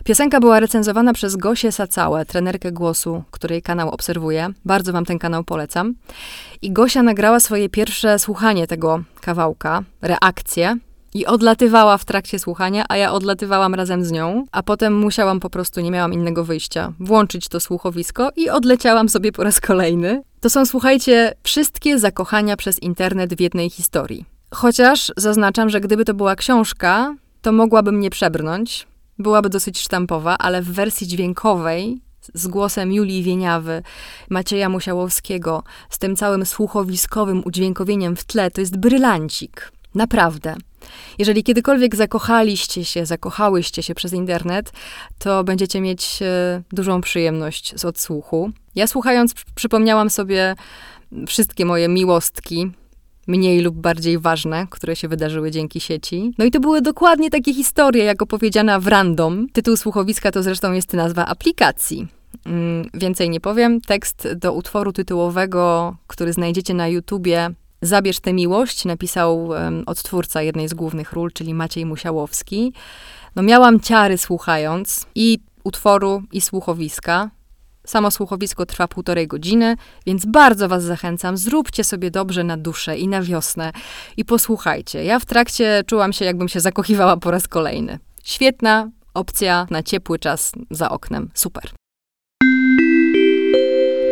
[0.05, 4.49] Piosenka była recenzowana przez Gosię Sacałę, trenerkę głosu, której kanał obserwuję.
[4.65, 5.95] Bardzo wam ten kanał polecam.
[6.63, 10.77] I Gosia nagrała swoje pierwsze słuchanie tego kawałka, reakcję
[11.15, 15.51] i odlatywała w trakcie słuchania, a ja odlatywałam razem z nią, a potem musiałam po
[15.51, 20.23] prostu, nie miałam innego wyjścia, włączyć to słuchowisko i odleciałam sobie po raz kolejny.
[20.41, 24.25] To są, słuchajcie, wszystkie zakochania przez internet w jednej historii.
[24.55, 28.87] Chociaż zaznaczam, że gdyby to była książka, to mogłabym nie przebrnąć.
[29.19, 32.01] Byłaby dosyć sztampowa, ale w wersji dźwiękowej
[32.35, 33.83] z głosem Julii Wieniawy,
[34.31, 39.73] Macieja Musiałowskiego, z tym całym słuchowiskowym udźwiękowieniem w tle, to jest brylancik.
[39.95, 40.57] Naprawdę.
[41.19, 44.73] Jeżeli kiedykolwiek zakochaliście się, zakochałyście się przez internet,
[45.19, 48.51] to będziecie mieć e, dużą przyjemność z odsłuchu.
[48.75, 50.55] Ja słuchając, przypomniałam sobie
[51.27, 52.71] wszystkie moje miłostki,
[53.27, 56.33] mniej lub bardziej ważne, które się wydarzyły dzięki sieci.
[56.39, 59.47] No i to były dokładnie takie historie, jak opowiedziana w random.
[59.53, 62.09] Tytuł słuchowiska to zresztą jest nazwa aplikacji.
[62.47, 63.81] Mm, więcej nie powiem.
[63.81, 67.51] Tekst do utworu tytułowego, który znajdziecie na YouTubie,
[67.85, 72.73] Zabierz tę miłość, napisał um, odtwórca jednej z głównych ról, czyli Maciej Musiałowski.
[73.37, 77.31] No miałam ciary słuchając i utworu, i słuchowiska.
[77.87, 83.09] Samo słuchowisko trwa półtorej godziny, więc bardzo Was zachęcam, zróbcie sobie dobrze na duszę i
[83.09, 83.73] na wiosnę
[84.17, 85.05] i posłuchajcie.
[85.05, 87.99] Ja w trakcie czułam się, jakbym się zakochiwała po raz kolejny.
[88.23, 91.31] Świetna opcja na ciepły czas za oknem.
[91.35, 91.71] Super.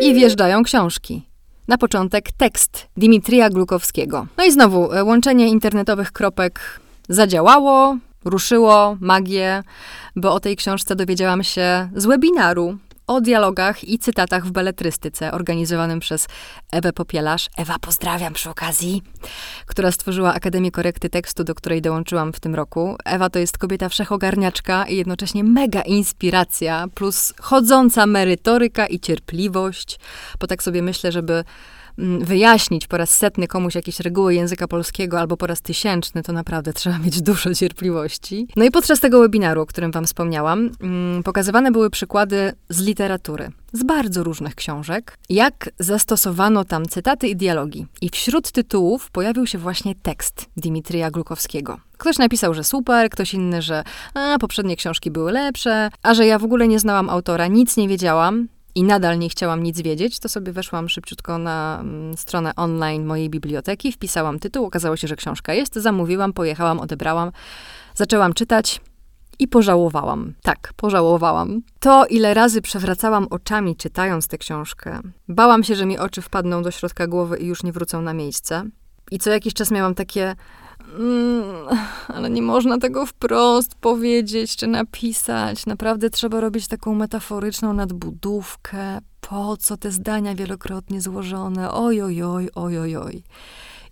[0.01, 1.32] I wjeżdżają książki.
[1.67, 4.27] Na początek tekst Dimitrija Glukowskiego.
[4.37, 9.63] No i znowu, e, łączenie internetowych kropek zadziałało, ruszyło magię,
[10.15, 15.99] bo o tej książce dowiedziałam się z webinaru o dialogach i cytatach w beletrystyce organizowanym
[15.99, 16.27] przez
[16.71, 17.49] Ewę Popielarz.
[17.57, 19.01] Ewa, pozdrawiam przy okazji,
[19.65, 22.97] która stworzyła Akademię Korekty Tekstu, do której dołączyłam w tym roku.
[23.05, 29.99] Ewa to jest kobieta wszechogarniaczka i jednocześnie mega inspiracja, plus chodząca merytoryka i cierpliwość,
[30.39, 31.43] bo tak sobie myślę, żeby
[31.97, 36.73] wyjaśnić po raz setny komuś jakieś reguły języka polskiego albo po raz tysięczny, to naprawdę
[36.83, 38.47] trzeba mieć dużo cierpliwości.
[38.55, 43.51] No i podczas tego webinaru, o którym wam wspomniałam, mm, pokazywane były przykłady z literatury,
[43.73, 47.85] z bardzo różnych książek, jak zastosowano tam cytaty i dialogi.
[48.01, 51.79] I wśród tytułów pojawił się właśnie tekst Dimitrija Glukowskiego.
[51.97, 56.39] Ktoś napisał, że super, ktoś inny, że a, poprzednie książki były lepsze, a że ja
[56.39, 60.29] w ogóle nie znałam autora, nic nie wiedziałam, i nadal nie chciałam nic wiedzieć, to
[60.29, 65.53] sobie weszłam szybciutko na mm, stronę online mojej biblioteki, wpisałam tytuł, okazało się, że książka
[65.53, 67.31] jest, zamówiłam, pojechałam, odebrałam,
[67.95, 68.81] zaczęłam czytać
[69.39, 70.33] i pożałowałam.
[70.41, 71.61] Tak, pożałowałam.
[71.79, 74.99] To, ile razy przewracałam oczami czytając tę książkę.
[75.27, 78.63] Bałam się, że mi oczy wpadną do środka głowy i już nie wrócą na miejsce.
[79.11, 80.35] I co jakiś czas miałam takie
[80.99, 81.77] Mm,
[82.07, 85.65] ale nie można tego wprost powiedzieć czy napisać.
[85.65, 88.99] Naprawdę trzeba robić taką metaforyczną nadbudówkę.
[89.21, 91.71] Po co te zdania wielokrotnie złożone?
[91.71, 93.23] Oj, oj, oj, oj, oj, oj.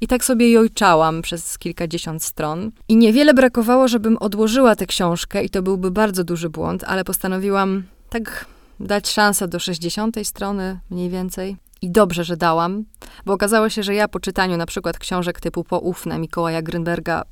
[0.01, 2.71] I tak sobie jojczałam przez kilkadziesiąt stron.
[2.87, 7.83] I niewiele brakowało, żebym odłożyła tę książkę, i to byłby bardzo duży błąd, ale postanowiłam
[8.09, 8.45] tak
[8.79, 11.57] dać szansę do 60 strony mniej więcej.
[11.81, 12.85] I dobrze, że dałam,
[13.25, 17.23] bo okazało się, że ja po czytaniu na przykład książek typu Poufne Mikołaja Grynberga,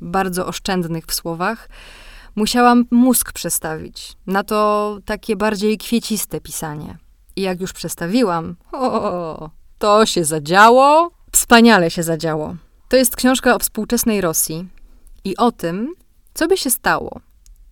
[0.00, 1.68] bardzo oszczędnych w słowach,
[2.36, 6.98] musiałam mózg przestawić na to takie bardziej kwieciste pisanie.
[7.36, 11.10] I jak już przestawiłam, o, to się zadziało.
[11.32, 12.56] Wspaniale się zadziało.
[12.88, 14.68] To jest książka o współczesnej Rosji
[15.24, 15.94] i o tym,
[16.34, 17.20] co by się stało,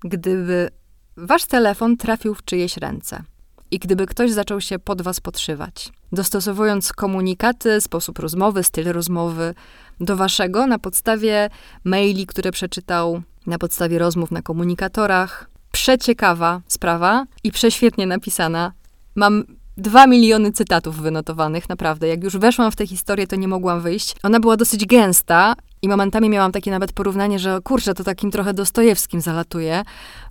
[0.00, 0.70] gdyby
[1.16, 3.22] wasz telefon trafił w czyjeś ręce
[3.70, 9.54] i gdyby ktoś zaczął się pod was podszywać dostosowując komunikaty, sposób rozmowy, styl rozmowy
[10.00, 11.50] do waszego na podstawie
[11.84, 15.50] maili, które przeczytał, na podstawie rozmów na komunikatorach.
[15.72, 18.72] Przeciekawa sprawa i prześwietnie napisana.
[19.14, 19.44] Mam
[19.76, 22.08] dwa miliony cytatów wynotowanych, naprawdę.
[22.08, 24.14] Jak już weszłam w tę historię, to nie mogłam wyjść.
[24.22, 25.54] Ona była dosyć gęsta
[25.86, 29.82] i momentami miałam takie nawet porównanie, że kurczę, to takim trochę Dostojewskim zalatuje,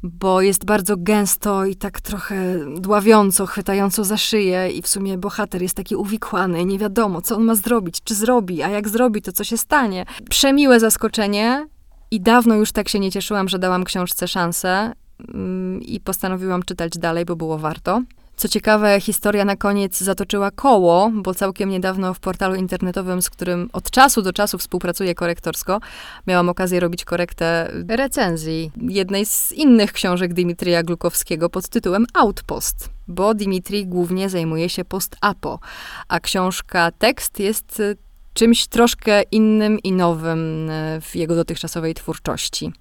[0.03, 2.35] bo jest bardzo gęsto i tak trochę
[2.79, 7.43] dławiąco, chwytająco za szyję i w sumie bohater jest taki uwikłany, nie wiadomo, co on
[7.43, 10.05] ma zrobić, czy zrobi, a jak zrobi, to co się stanie.
[10.29, 11.67] Przemiłe zaskoczenie
[12.11, 14.93] i dawno już tak się nie cieszyłam, że dałam książce szansę
[15.33, 18.01] mm, i postanowiłam czytać dalej, bo było warto.
[18.37, 23.69] Co ciekawe, historia na koniec zatoczyła koło, bo całkiem niedawno w portalu internetowym, z którym
[23.73, 25.79] od czasu do czasu współpracuję korektorsko,
[26.27, 33.33] miałam okazję robić korektę recenzji jednej z innych książek Dimitrija Glukowskiego pod tytułem Outpost, bo
[33.33, 35.59] Dimitri głównie zajmuje się post-apo,
[36.07, 37.97] a książka tekst jest y,
[38.33, 42.71] czymś troszkę innym i nowym y, w jego dotychczasowej twórczości.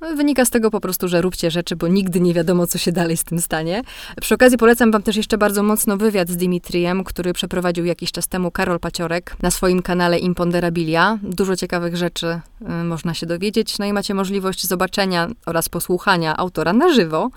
[0.00, 3.16] Wynika z tego po prostu, że róbcie rzeczy, bo nigdy nie wiadomo, co się dalej
[3.16, 3.82] z tym stanie.
[4.20, 8.28] Przy okazji polecam wam też jeszcze bardzo mocno wywiad z Dimitrijem, który przeprowadził jakiś czas
[8.28, 11.18] temu Karol Paciorek na swoim kanale Imponderabilia.
[11.22, 13.78] Dużo ciekawych rzeczy y, można się dowiedzieć.
[13.78, 17.30] No i macie możliwość zobaczenia oraz posłuchania autora na żywo.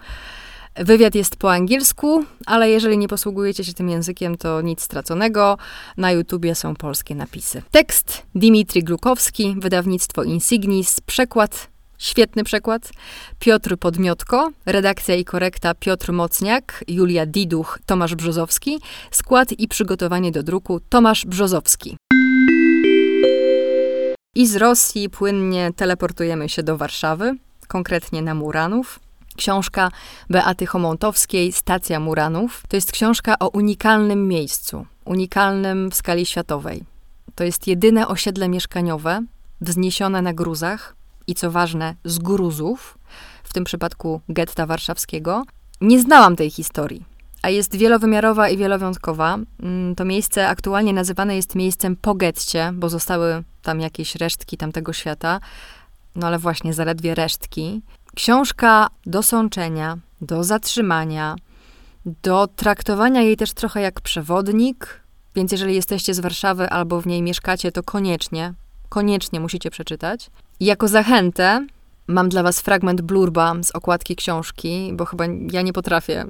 [0.75, 5.57] Wywiad jest po angielsku, ale jeżeli nie posługujecie się tym językiem, to nic straconego.
[5.97, 7.61] Na YouTubie są polskie napisy.
[7.71, 11.72] Tekst Dimitri Glukowski, wydawnictwo Insignis, przekład
[12.03, 12.91] Świetny przekład.
[13.39, 18.79] Piotr Podmiotko, redakcja i korekta Piotr Mocniak, Julia Diduch, Tomasz Brzozowski,
[19.11, 21.97] skład i przygotowanie do druku Tomasz Brzozowski.
[24.35, 27.35] I z Rosji płynnie teleportujemy się do Warszawy,
[27.67, 28.99] konkretnie na Muranów.
[29.37, 29.91] Książka
[30.29, 36.83] Beaty Homontowskiej Stacja Muranów to jest książka o unikalnym miejscu, unikalnym w skali światowej.
[37.35, 39.23] To jest jedyne osiedle mieszkaniowe
[39.61, 40.95] wzniesione na gruzach
[41.27, 42.97] i co ważne, z gruzów,
[43.43, 45.43] w tym przypadku getta warszawskiego.
[45.81, 47.05] Nie znałam tej historii,
[47.41, 49.37] a jest wielowymiarowa i wielowiątkowa.
[49.59, 54.93] Mm, to miejsce aktualnie nazywane jest miejscem po getcie, bo zostały tam jakieś resztki tamtego
[54.93, 55.39] świata,
[56.15, 57.81] no ale właśnie zaledwie resztki.
[58.15, 61.35] Książka do sączenia, do zatrzymania,
[62.05, 65.01] do traktowania jej też trochę jak przewodnik,
[65.35, 68.53] więc jeżeli jesteście z Warszawy albo w niej mieszkacie, to koniecznie,
[68.93, 70.29] koniecznie musicie przeczytać.
[70.59, 71.67] Jako zachętę
[72.07, 76.25] mam dla was fragment blurba z okładki książki, bo chyba ja nie potrafię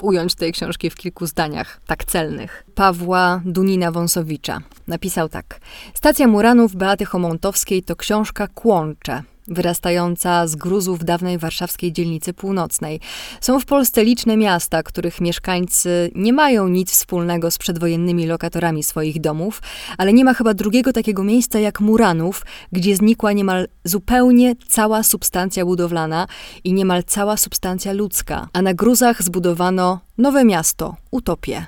[0.00, 2.64] ująć tej książki w kilku zdaniach tak celnych.
[2.74, 5.60] Pawła Dunina-Wąsowicza napisał tak.
[5.94, 13.00] Stacja Muranów Beaty Homontowskiej to książka kłącze– wyrastająca z gruzów dawnej warszawskiej dzielnicy północnej.
[13.40, 19.20] Są w Polsce liczne miasta, których mieszkańcy nie mają nic wspólnego z przedwojennymi lokatorami swoich
[19.20, 19.62] domów,
[19.98, 25.64] ale nie ma chyba drugiego takiego miejsca jak Muranów, gdzie znikła niemal zupełnie cała substancja
[25.64, 26.26] budowlana
[26.64, 31.66] i niemal cała substancja ludzka, a na gruzach zbudowano nowe miasto, utopię.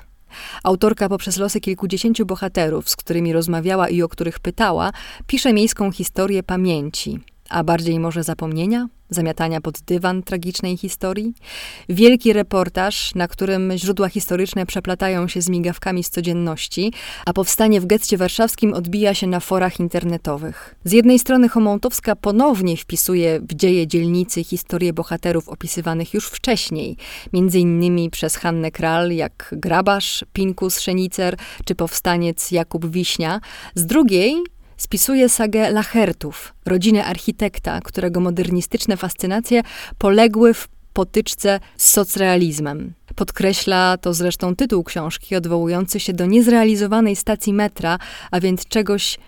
[0.63, 4.91] Autorka poprzez losy kilkudziesięciu bohaterów, z którymi rozmawiała i o których pytała,
[5.27, 7.19] pisze miejską historię pamięci
[7.51, 11.33] a bardziej może zapomnienia, zamiatania pod dywan tragicznej historii.
[11.89, 16.93] Wielki reportaż, na którym źródła historyczne przeplatają się z migawkami z codzienności,
[17.25, 20.75] a powstanie w getcie warszawskim odbija się na forach internetowych.
[20.83, 26.97] Z jednej strony Homontowska ponownie wpisuje w dzieje dzielnicy historię bohaterów opisywanych już wcześniej,
[27.33, 33.39] między innymi przez Hannę Kral, jak Grabasz, Pinkus Szenicer czy powstaniec Jakub Wiśnia.
[33.75, 34.35] Z drugiej
[34.81, 39.61] spisuje sagę Lachertów, rodzinę architekta, którego modernistyczne fascynacje
[39.97, 42.93] poległy w potyczce z socrealizmem.
[43.15, 47.99] Podkreśla to zresztą tytuł książki, odwołujący się do niezrealizowanej stacji metra,
[48.31, 49.19] a więc czegoś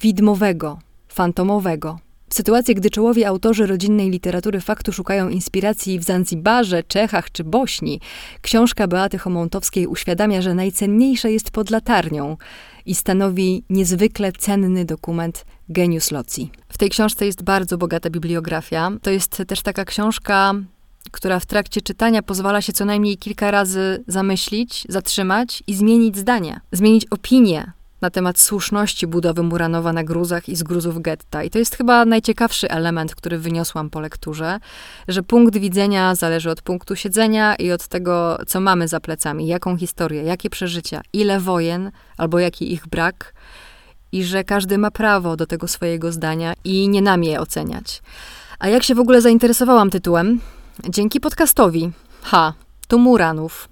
[0.00, 1.98] widmowego, fantomowego.
[2.32, 8.00] W sytuacji, gdy czołowi autorzy rodzinnej literatury faktu szukają inspiracji w Zanzibarze, Czechach czy Bośni,
[8.42, 12.36] książka Beaty Homontowskiej uświadamia, że najcenniejsze jest pod latarnią
[12.86, 16.50] i stanowi niezwykle cenny dokument genius loci.
[16.68, 18.90] W tej książce jest bardzo bogata bibliografia.
[19.02, 20.54] To jest też taka książka,
[21.10, 26.60] która w trakcie czytania pozwala się co najmniej kilka razy zamyślić, zatrzymać i zmienić zdanie,
[26.72, 31.42] zmienić opinię na temat słuszności budowy Muranowa na gruzach i z gruzów getta.
[31.42, 34.58] I to jest chyba najciekawszy element, który wyniosłam po lekturze,
[35.08, 39.76] że punkt widzenia zależy od punktu siedzenia i od tego, co mamy za plecami, jaką
[39.76, 43.34] historię, jakie przeżycia, ile wojen albo jaki ich brak,
[44.12, 48.02] i że każdy ma prawo do tego swojego zdania i nie nam je oceniać.
[48.58, 50.40] A jak się w ogóle zainteresowałam tytułem?
[50.88, 51.90] Dzięki podcastowi.
[52.22, 52.52] Ha,
[52.88, 53.68] tu Muranów,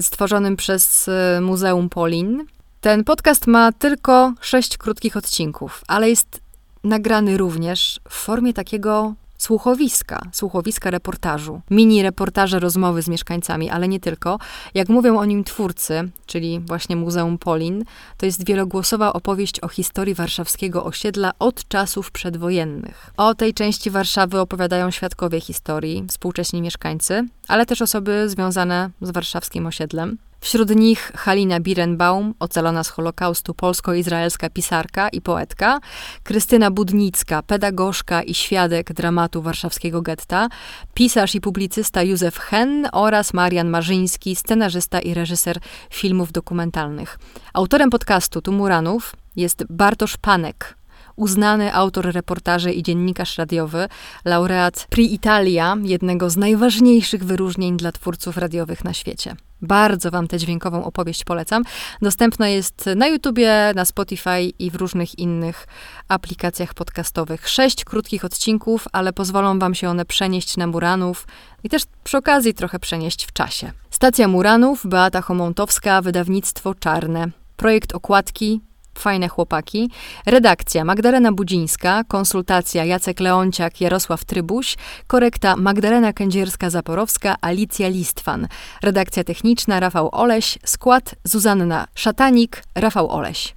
[0.00, 2.46] stworzonym przez e, Muzeum Polin
[2.80, 6.40] ten podcast ma tylko sześć krótkich odcinków, ale jest
[6.84, 14.00] nagrany również w formie takiego słuchowiska, słuchowiska reportażu, mini reportaże rozmowy z mieszkańcami, ale nie
[14.00, 14.38] tylko.
[14.74, 17.84] Jak mówią o nim twórcy, czyli właśnie Muzeum Polin,
[18.16, 23.10] to jest wielogłosowa opowieść o historii warszawskiego osiedla od czasów przedwojennych.
[23.16, 29.66] O tej części Warszawy opowiadają świadkowie historii, współcześni mieszkańcy, ale też osoby związane z warszawskim
[29.66, 30.18] osiedlem.
[30.40, 35.80] Wśród nich Halina Birenbaum, ocalona z Holokaustu, polsko-izraelska pisarka i poetka,
[36.22, 40.48] Krystyna Budnicka, pedagogzka i świadek dramatu warszawskiego getta,
[40.94, 45.58] pisarz i publicysta Józef Hen oraz Marian Marzyński, scenarzysta i reżyser
[45.90, 47.18] filmów dokumentalnych.
[47.52, 50.77] Autorem podcastu Tumuranów jest Bartosz Panek,
[51.18, 53.88] uznany autor reportaży i dziennikarz radiowy,
[54.24, 59.36] laureat Pri Italia, jednego z najważniejszych wyróżnień dla twórców radiowych na świecie.
[59.62, 61.62] Bardzo Wam tę dźwiękową opowieść polecam.
[62.02, 65.66] Dostępna jest na YouTubie, na Spotify i w różnych innych
[66.08, 67.48] aplikacjach podcastowych.
[67.48, 71.26] Sześć krótkich odcinków, ale pozwolą Wam się one przenieść na Muranów
[71.64, 73.72] i też przy okazji trochę przenieść w czasie.
[73.90, 77.30] Stacja Muranów, Beata Homontowska, wydawnictwo Czarne.
[77.56, 78.60] Projekt okładki
[79.00, 79.90] Fajne chłopaki.
[80.26, 84.76] Redakcja Magdalena Budzińska, konsultacja Jacek Leonciak, Jarosław Trybuś,
[85.06, 88.48] korekta Magdalena Kędzierska-Zaporowska, Alicja Listwan.
[88.82, 93.54] Redakcja techniczna Rafał Oleś, skład Zuzanna Szatanik, Rafał Oleś.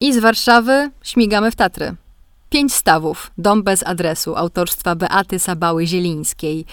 [0.00, 1.94] I z Warszawy śmigamy w Tatry.
[2.50, 3.30] Pięć stawów.
[3.38, 4.36] Dom bez adresu.
[4.36, 6.64] Autorstwa Beaty Sabały-Zielińskiej.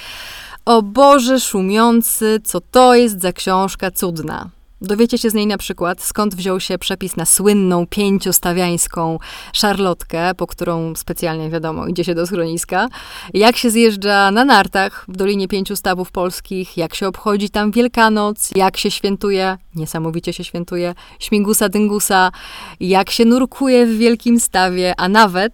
[0.65, 4.49] O Boże szumiący, co to jest za książka cudna.
[4.82, 9.19] Dowiecie się z niej na przykład, skąd wziął się przepis na słynną pięciostawiańską
[9.53, 12.88] szarlotkę, po którą specjalnie, wiadomo, idzie się do schroniska,
[13.34, 18.49] jak się zjeżdża na nartach w Dolinie Pięciu Stawów Polskich, jak się obchodzi tam Wielkanoc,
[18.55, 22.32] jak się świętuje, niesamowicie się świętuje, śmigusa dyngusa,
[22.80, 25.53] jak się nurkuje w Wielkim Stawie, a nawet,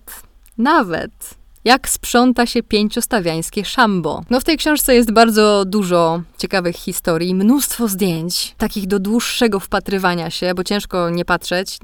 [0.57, 4.24] nawet jak sprząta się pięciostawiańskie szambo.
[4.30, 10.30] No w tej książce jest bardzo dużo ciekawych historii, mnóstwo zdjęć, takich do dłuższego wpatrywania
[10.30, 11.80] się, bo ciężko nie patrzeć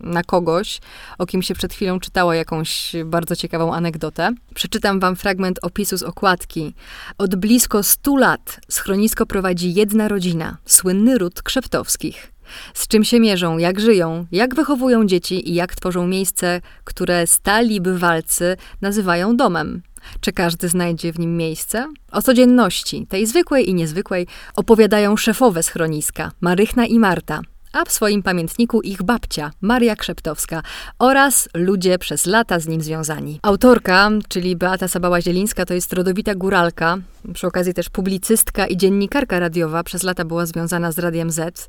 [0.00, 0.80] na kogoś,
[1.18, 4.30] o kim się przed chwilą czytało jakąś bardzo ciekawą anegdotę.
[4.54, 6.74] Przeczytam wam fragment opisu z okładki.
[7.18, 12.33] Od blisko stu lat schronisko prowadzi jedna rodzina, słynny ród Krzeptowskich.
[12.74, 17.80] Z czym się mierzą, jak żyją, jak wychowują dzieci i jak tworzą miejsce, które stali
[17.80, 19.82] bywalcy nazywają domem.
[20.20, 21.86] Czy każdy znajdzie w nim miejsce?
[22.12, 24.26] O codzienności, tej zwykłej i niezwykłej,
[24.56, 27.40] opowiadają szefowe schroniska, Marychna i Marta,
[27.72, 30.62] a w swoim pamiętniku ich babcia, Maria Krzeptowska
[30.98, 33.40] oraz ludzie przez lata z nim związani.
[33.42, 36.96] Autorka, czyli Beata Sabała-Zielińska, to jest rodowita góralka,
[37.34, 41.68] przy okazji też publicystka i dziennikarka radiowa, przez lata była związana z Radiem Z.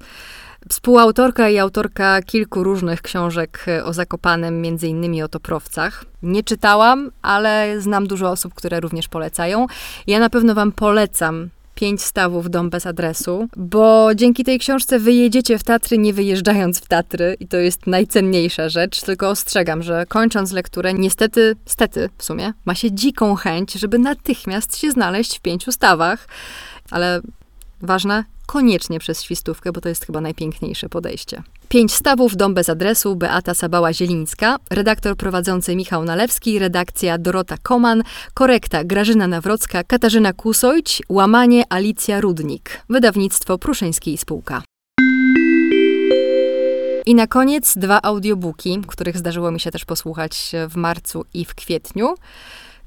[0.70, 6.06] Współautorka i autorka kilku różnych książek o Zakopanem, między innymi o Toprowcach.
[6.24, 9.68] Nie czytałam, ale znam dużo osób, które również polecają.
[10.08, 15.58] Ja na pewno wam polecam Pięć stawów Dom bez adresu, bo dzięki tej książce wyjedziecie
[15.58, 20.52] w Tatry, nie wyjeżdżając w Tatry i to jest najcenniejsza rzecz, tylko ostrzegam, że kończąc
[20.52, 25.72] lekturę, niestety, stety w sumie, ma się dziką chęć, żeby natychmiast się znaleźć w pięciu
[25.72, 26.28] stawach,
[26.92, 27.22] ale
[27.82, 31.44] ważne, koniecznie przez świstówkę, bo to jest chyba najpiękniejsze podejście.
[31.70, 38.04] Pięć stawów, dom bez adresu, Beata Sabała-Zielińska, redaktor prowadzący Michał Nalewski, redakcja Dorota Koman,
[38.34, 44.62] korekta Grażyna Nawrocka, Katarzyna Kusojć, łamanie Alicja Rudnik, wydawnictwo Pruszyński i Spółka.
[47.06, 51.56] I na koniec dwa audiobooki, których zdarzyło mi się też posłuchać w marcu i w
[51.56, 52.16] kwietniu.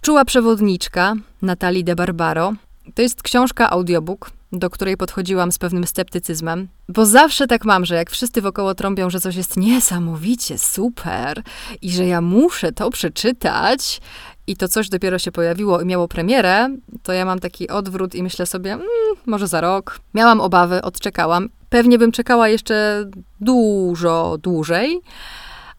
[0.01, 2.53] Czuła przewodniczka Natalii de Barbaro.
[2.95, 7.94] To jest książka audiobook, do której podchodziłam z pewnym sceptycyzmem, bo zawsze tak mam, że
[7.94, 11.42] jak wszyscy wokoło trąbią, że coś jest niesamowicie super
[11.82, 14.01] i że ja muszę to przeczytać
[14.46, 16.68] i to coś dopiero się pojawiło i miało premierę,
[17.03, 18.86] to ja mam taki odwrót i myślę sobie, mm,
[19.26, 20.01] może za rok.
[20.14, 21.49] Miałam obawy, odczekałam.
[21.68, 23.05] Pewnie bym czekała jeszcze
[23.40, 25.01] dużo dłużej,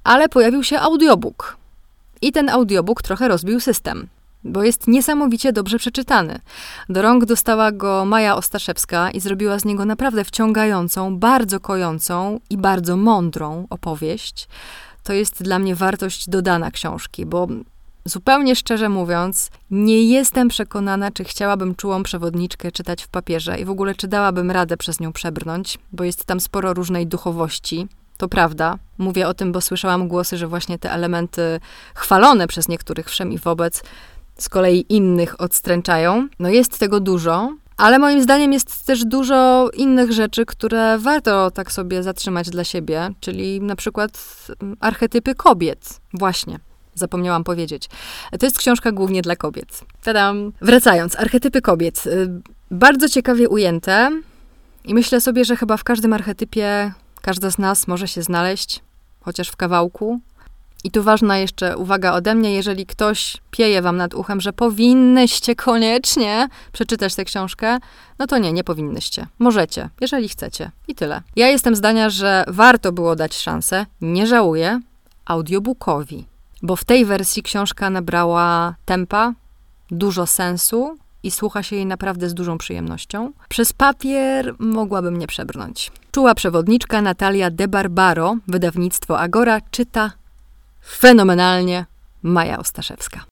[0.03, 1.57] ale pojawił się audiobook.
[2.21, 4.07] I ten audiobook trochę rozbił system
[4.43, 6.39] bo jest niesamowicie dobrze przeczytany.
[6.89, 12.57] Do rąk dostała go Maja Ostaszewska i zrobiła z niego naprawdę wciągającą, bardzo kojącą i
[12.57, 14.47] bardzo mądrą opowieść.
[15.03, 17.47] To jest dla mnie wartość dodana książki, bo
[18.05, 23.69] zupełnie szczerze mówiąc, nie jestem przekonana, czy chciałabym czułą przewodniczkę czytać w papierze i w
[23.69, 27.87] ogóle czy dałabym radę przez nią przebrnąć, bo jest tam sporo różnej duchowości.
[28.17, 28.77] To prawda.
[28.97, 31.59] Mówię o tym, bo słyszałam głosy, że właśnie te elementy
[31.95, 33.83] chwalone przez niektórych wszem i wobec
[34.39, 36.27] z kolei innych odstręczają.
[36.39, 41.71] No jest tego dużo, ale moim zdaniem jest też dużo innych rzeczy, które warto tak
[41.71, 44.11] sobie zatrzymać dla siebie, czyli na przykład
[44.61, 46.01] mm, archetypy kobiet.
[46.13, 46.59] Właśnie.
[46.95, 47.89] Zapomniałam powiedzieć.
[48.39, 49.81] To jest książka głównie dla kobiet.
[50.03, 50.51] Tadam.
[50.61, 52.05] Wracając, archetypy kobiet.
[52.05, 52.29] Y,
[52.71, 54.21] bardzo ciekawie ujęte
[54.85, 58.79] i myślę sobie, że chyba w każdym archetypie każda z nas może się znaleźć,
[59.19, 60.19] chociaż w kawałku.
[60.83, 65.55] I tu ważna jeszcze uwaga ode mnie, jeżeli ktoś pieje wam nad uchem, że powinnyście
[65.55, 67.77] koniecznie przeczytać tę książkę,
[68.19, 69.27] no to nie, nie powinnyście.
[69.39, 70.71] Możecie, jeżeli chcecie.
[70.87, 71.21] I tyle.
[71.35, 74.79] Ja jestem zdania, że warto było dać szansę, nie żałuję,
[75.25, 76.25] audiobookowi,
[76.61, 79.33] bo w tej wersji książka nabrała tempa,
[79.91, 83.31] dużo sensu i słucha się jej naprawdę z dużą przyjemnością.
[83.49, 85.91] Przez papier mogłabym nie przebrnąć.
[86.11, 90.11] Czuła przewodniczka Natalia De Barbaro, wydawnictwo Agora, czyta
[90.85, 91.85] fenomenalnie
[92.23, 93.25] Maja Ostaszewska.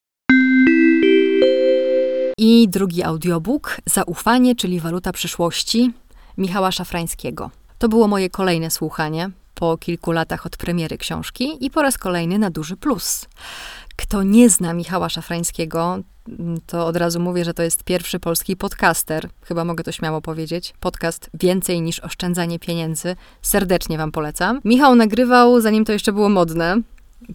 [2.38, 5.93] I drugi audiobook, Zaufanie, czyli waluta przyszłości,
[6.38, 7.52] Michała Szafrańskiego.
[7.78, 12.39] To było moje kolejne słuchanie po kilku latach od premiery książki i po raz kolejny
[12.39, 13.26] na duży plus.
[13.95, 16.00] Kto nie zna Michała Szafrańskiego,
[16.66, 19.30] to od razu mówię, że to jest pierwszy polski podcaster.
[19.41, 20.74] Chyba mogę to śmiało powiedzieć.
[20.80, 23.16] Podcast więcej niż oszczędzanie pieniędzy.
[23.41, 24.62] Serdecznie wam polecam.
[24.66, 26.82] Michał nagrywał, zanim to jeszcze było modne,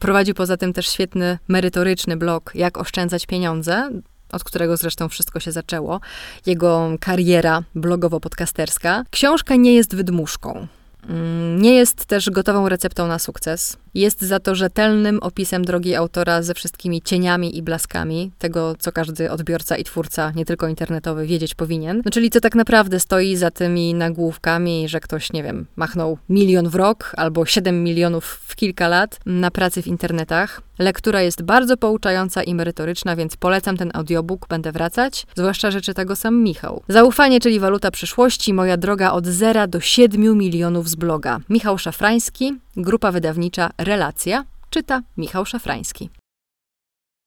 [0.01, 3.91] Prowadził poza tym też świetny, merytoryczny blog Jak oszczędzać pieniądze,
[4.33, 6.01] od którego zresztą wszystko się zaczęło.
[6.47, 9.03] Jego kariera blogowo-podcasterska.
[9.11, 10.67] Książka nie jest wydmuszką.
[11.09, 13.77] Mm, nie jest też gotową receptą na sukces.
[13.95, 19.31] Jest za to rzetelnym opisem drogi autora ze wszystkimi cieniami i blaskami, tego co każdy
[19.31, 22.03] odbiorca i twórca, nie tylko internetowy, wiedzieć powinien.
[22.05, 26.69] No, czyli co tak naprawdę stoi za tymi nagłówkami, że ktoś, nie wiem, machnął milion
[26.69, 30.63] w rok albo 7 milionów w kilka lat na pracy w internetach.
[30.79, 36.05] Lektura jest bardzo pouczająca i merytoryczna, więc polecam ten audiobook, będę wracać, zwłaszcza, że czyta
[36.05, 36.83] go sam Michał.
[36.89, 41.41] Zaufanie, czyli waluta przyszłości, moja droga od zera do 7 milionów z bloga.
[41.49, 46.11] Michał Szafrański, grupa wydawnicza Relacja, czyta Michał Szafrański.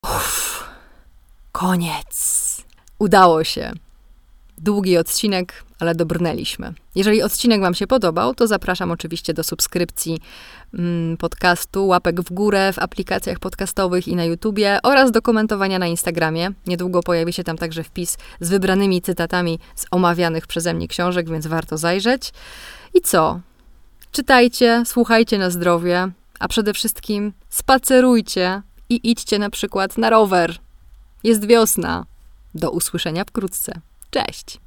[0.03, 0.63] Uff,
[1.51, 2.63] koniec.
[2.99, 3.71] Udało się.
[4.57, 6.73] Długi odcinek, ale dobrnęliśmy.
[6.95, 10.19] Jeżeli odcinek Wam się podobał, to zapraszam oczywiście do subskrypcji
[10.73, 15.87] mm, podcastu, łapek w górę w aplikacjach podcastowych i na YouTubie oraz do komentowania na
[15.87, 16.51] Instagramie.
[16.67, 21.47] Niedługo pojawi się tam także wpis z wybranymi cytatami z omawianych przeze mnie książek, więc
[21.47, 22.33] warto zajrzeć.
[22.93, 23.39] I co?
[24.11, 30.57] Czytajcie, słuchajcie na zdrowie, a przede wszystkim spacerujcie i idźcie na przykład na rower.
[31.23, 32.05] Jest wiosna.
[32.55, 33.81] Do usłyszenia wkrótce.
[34.09, 34.64] Cześć!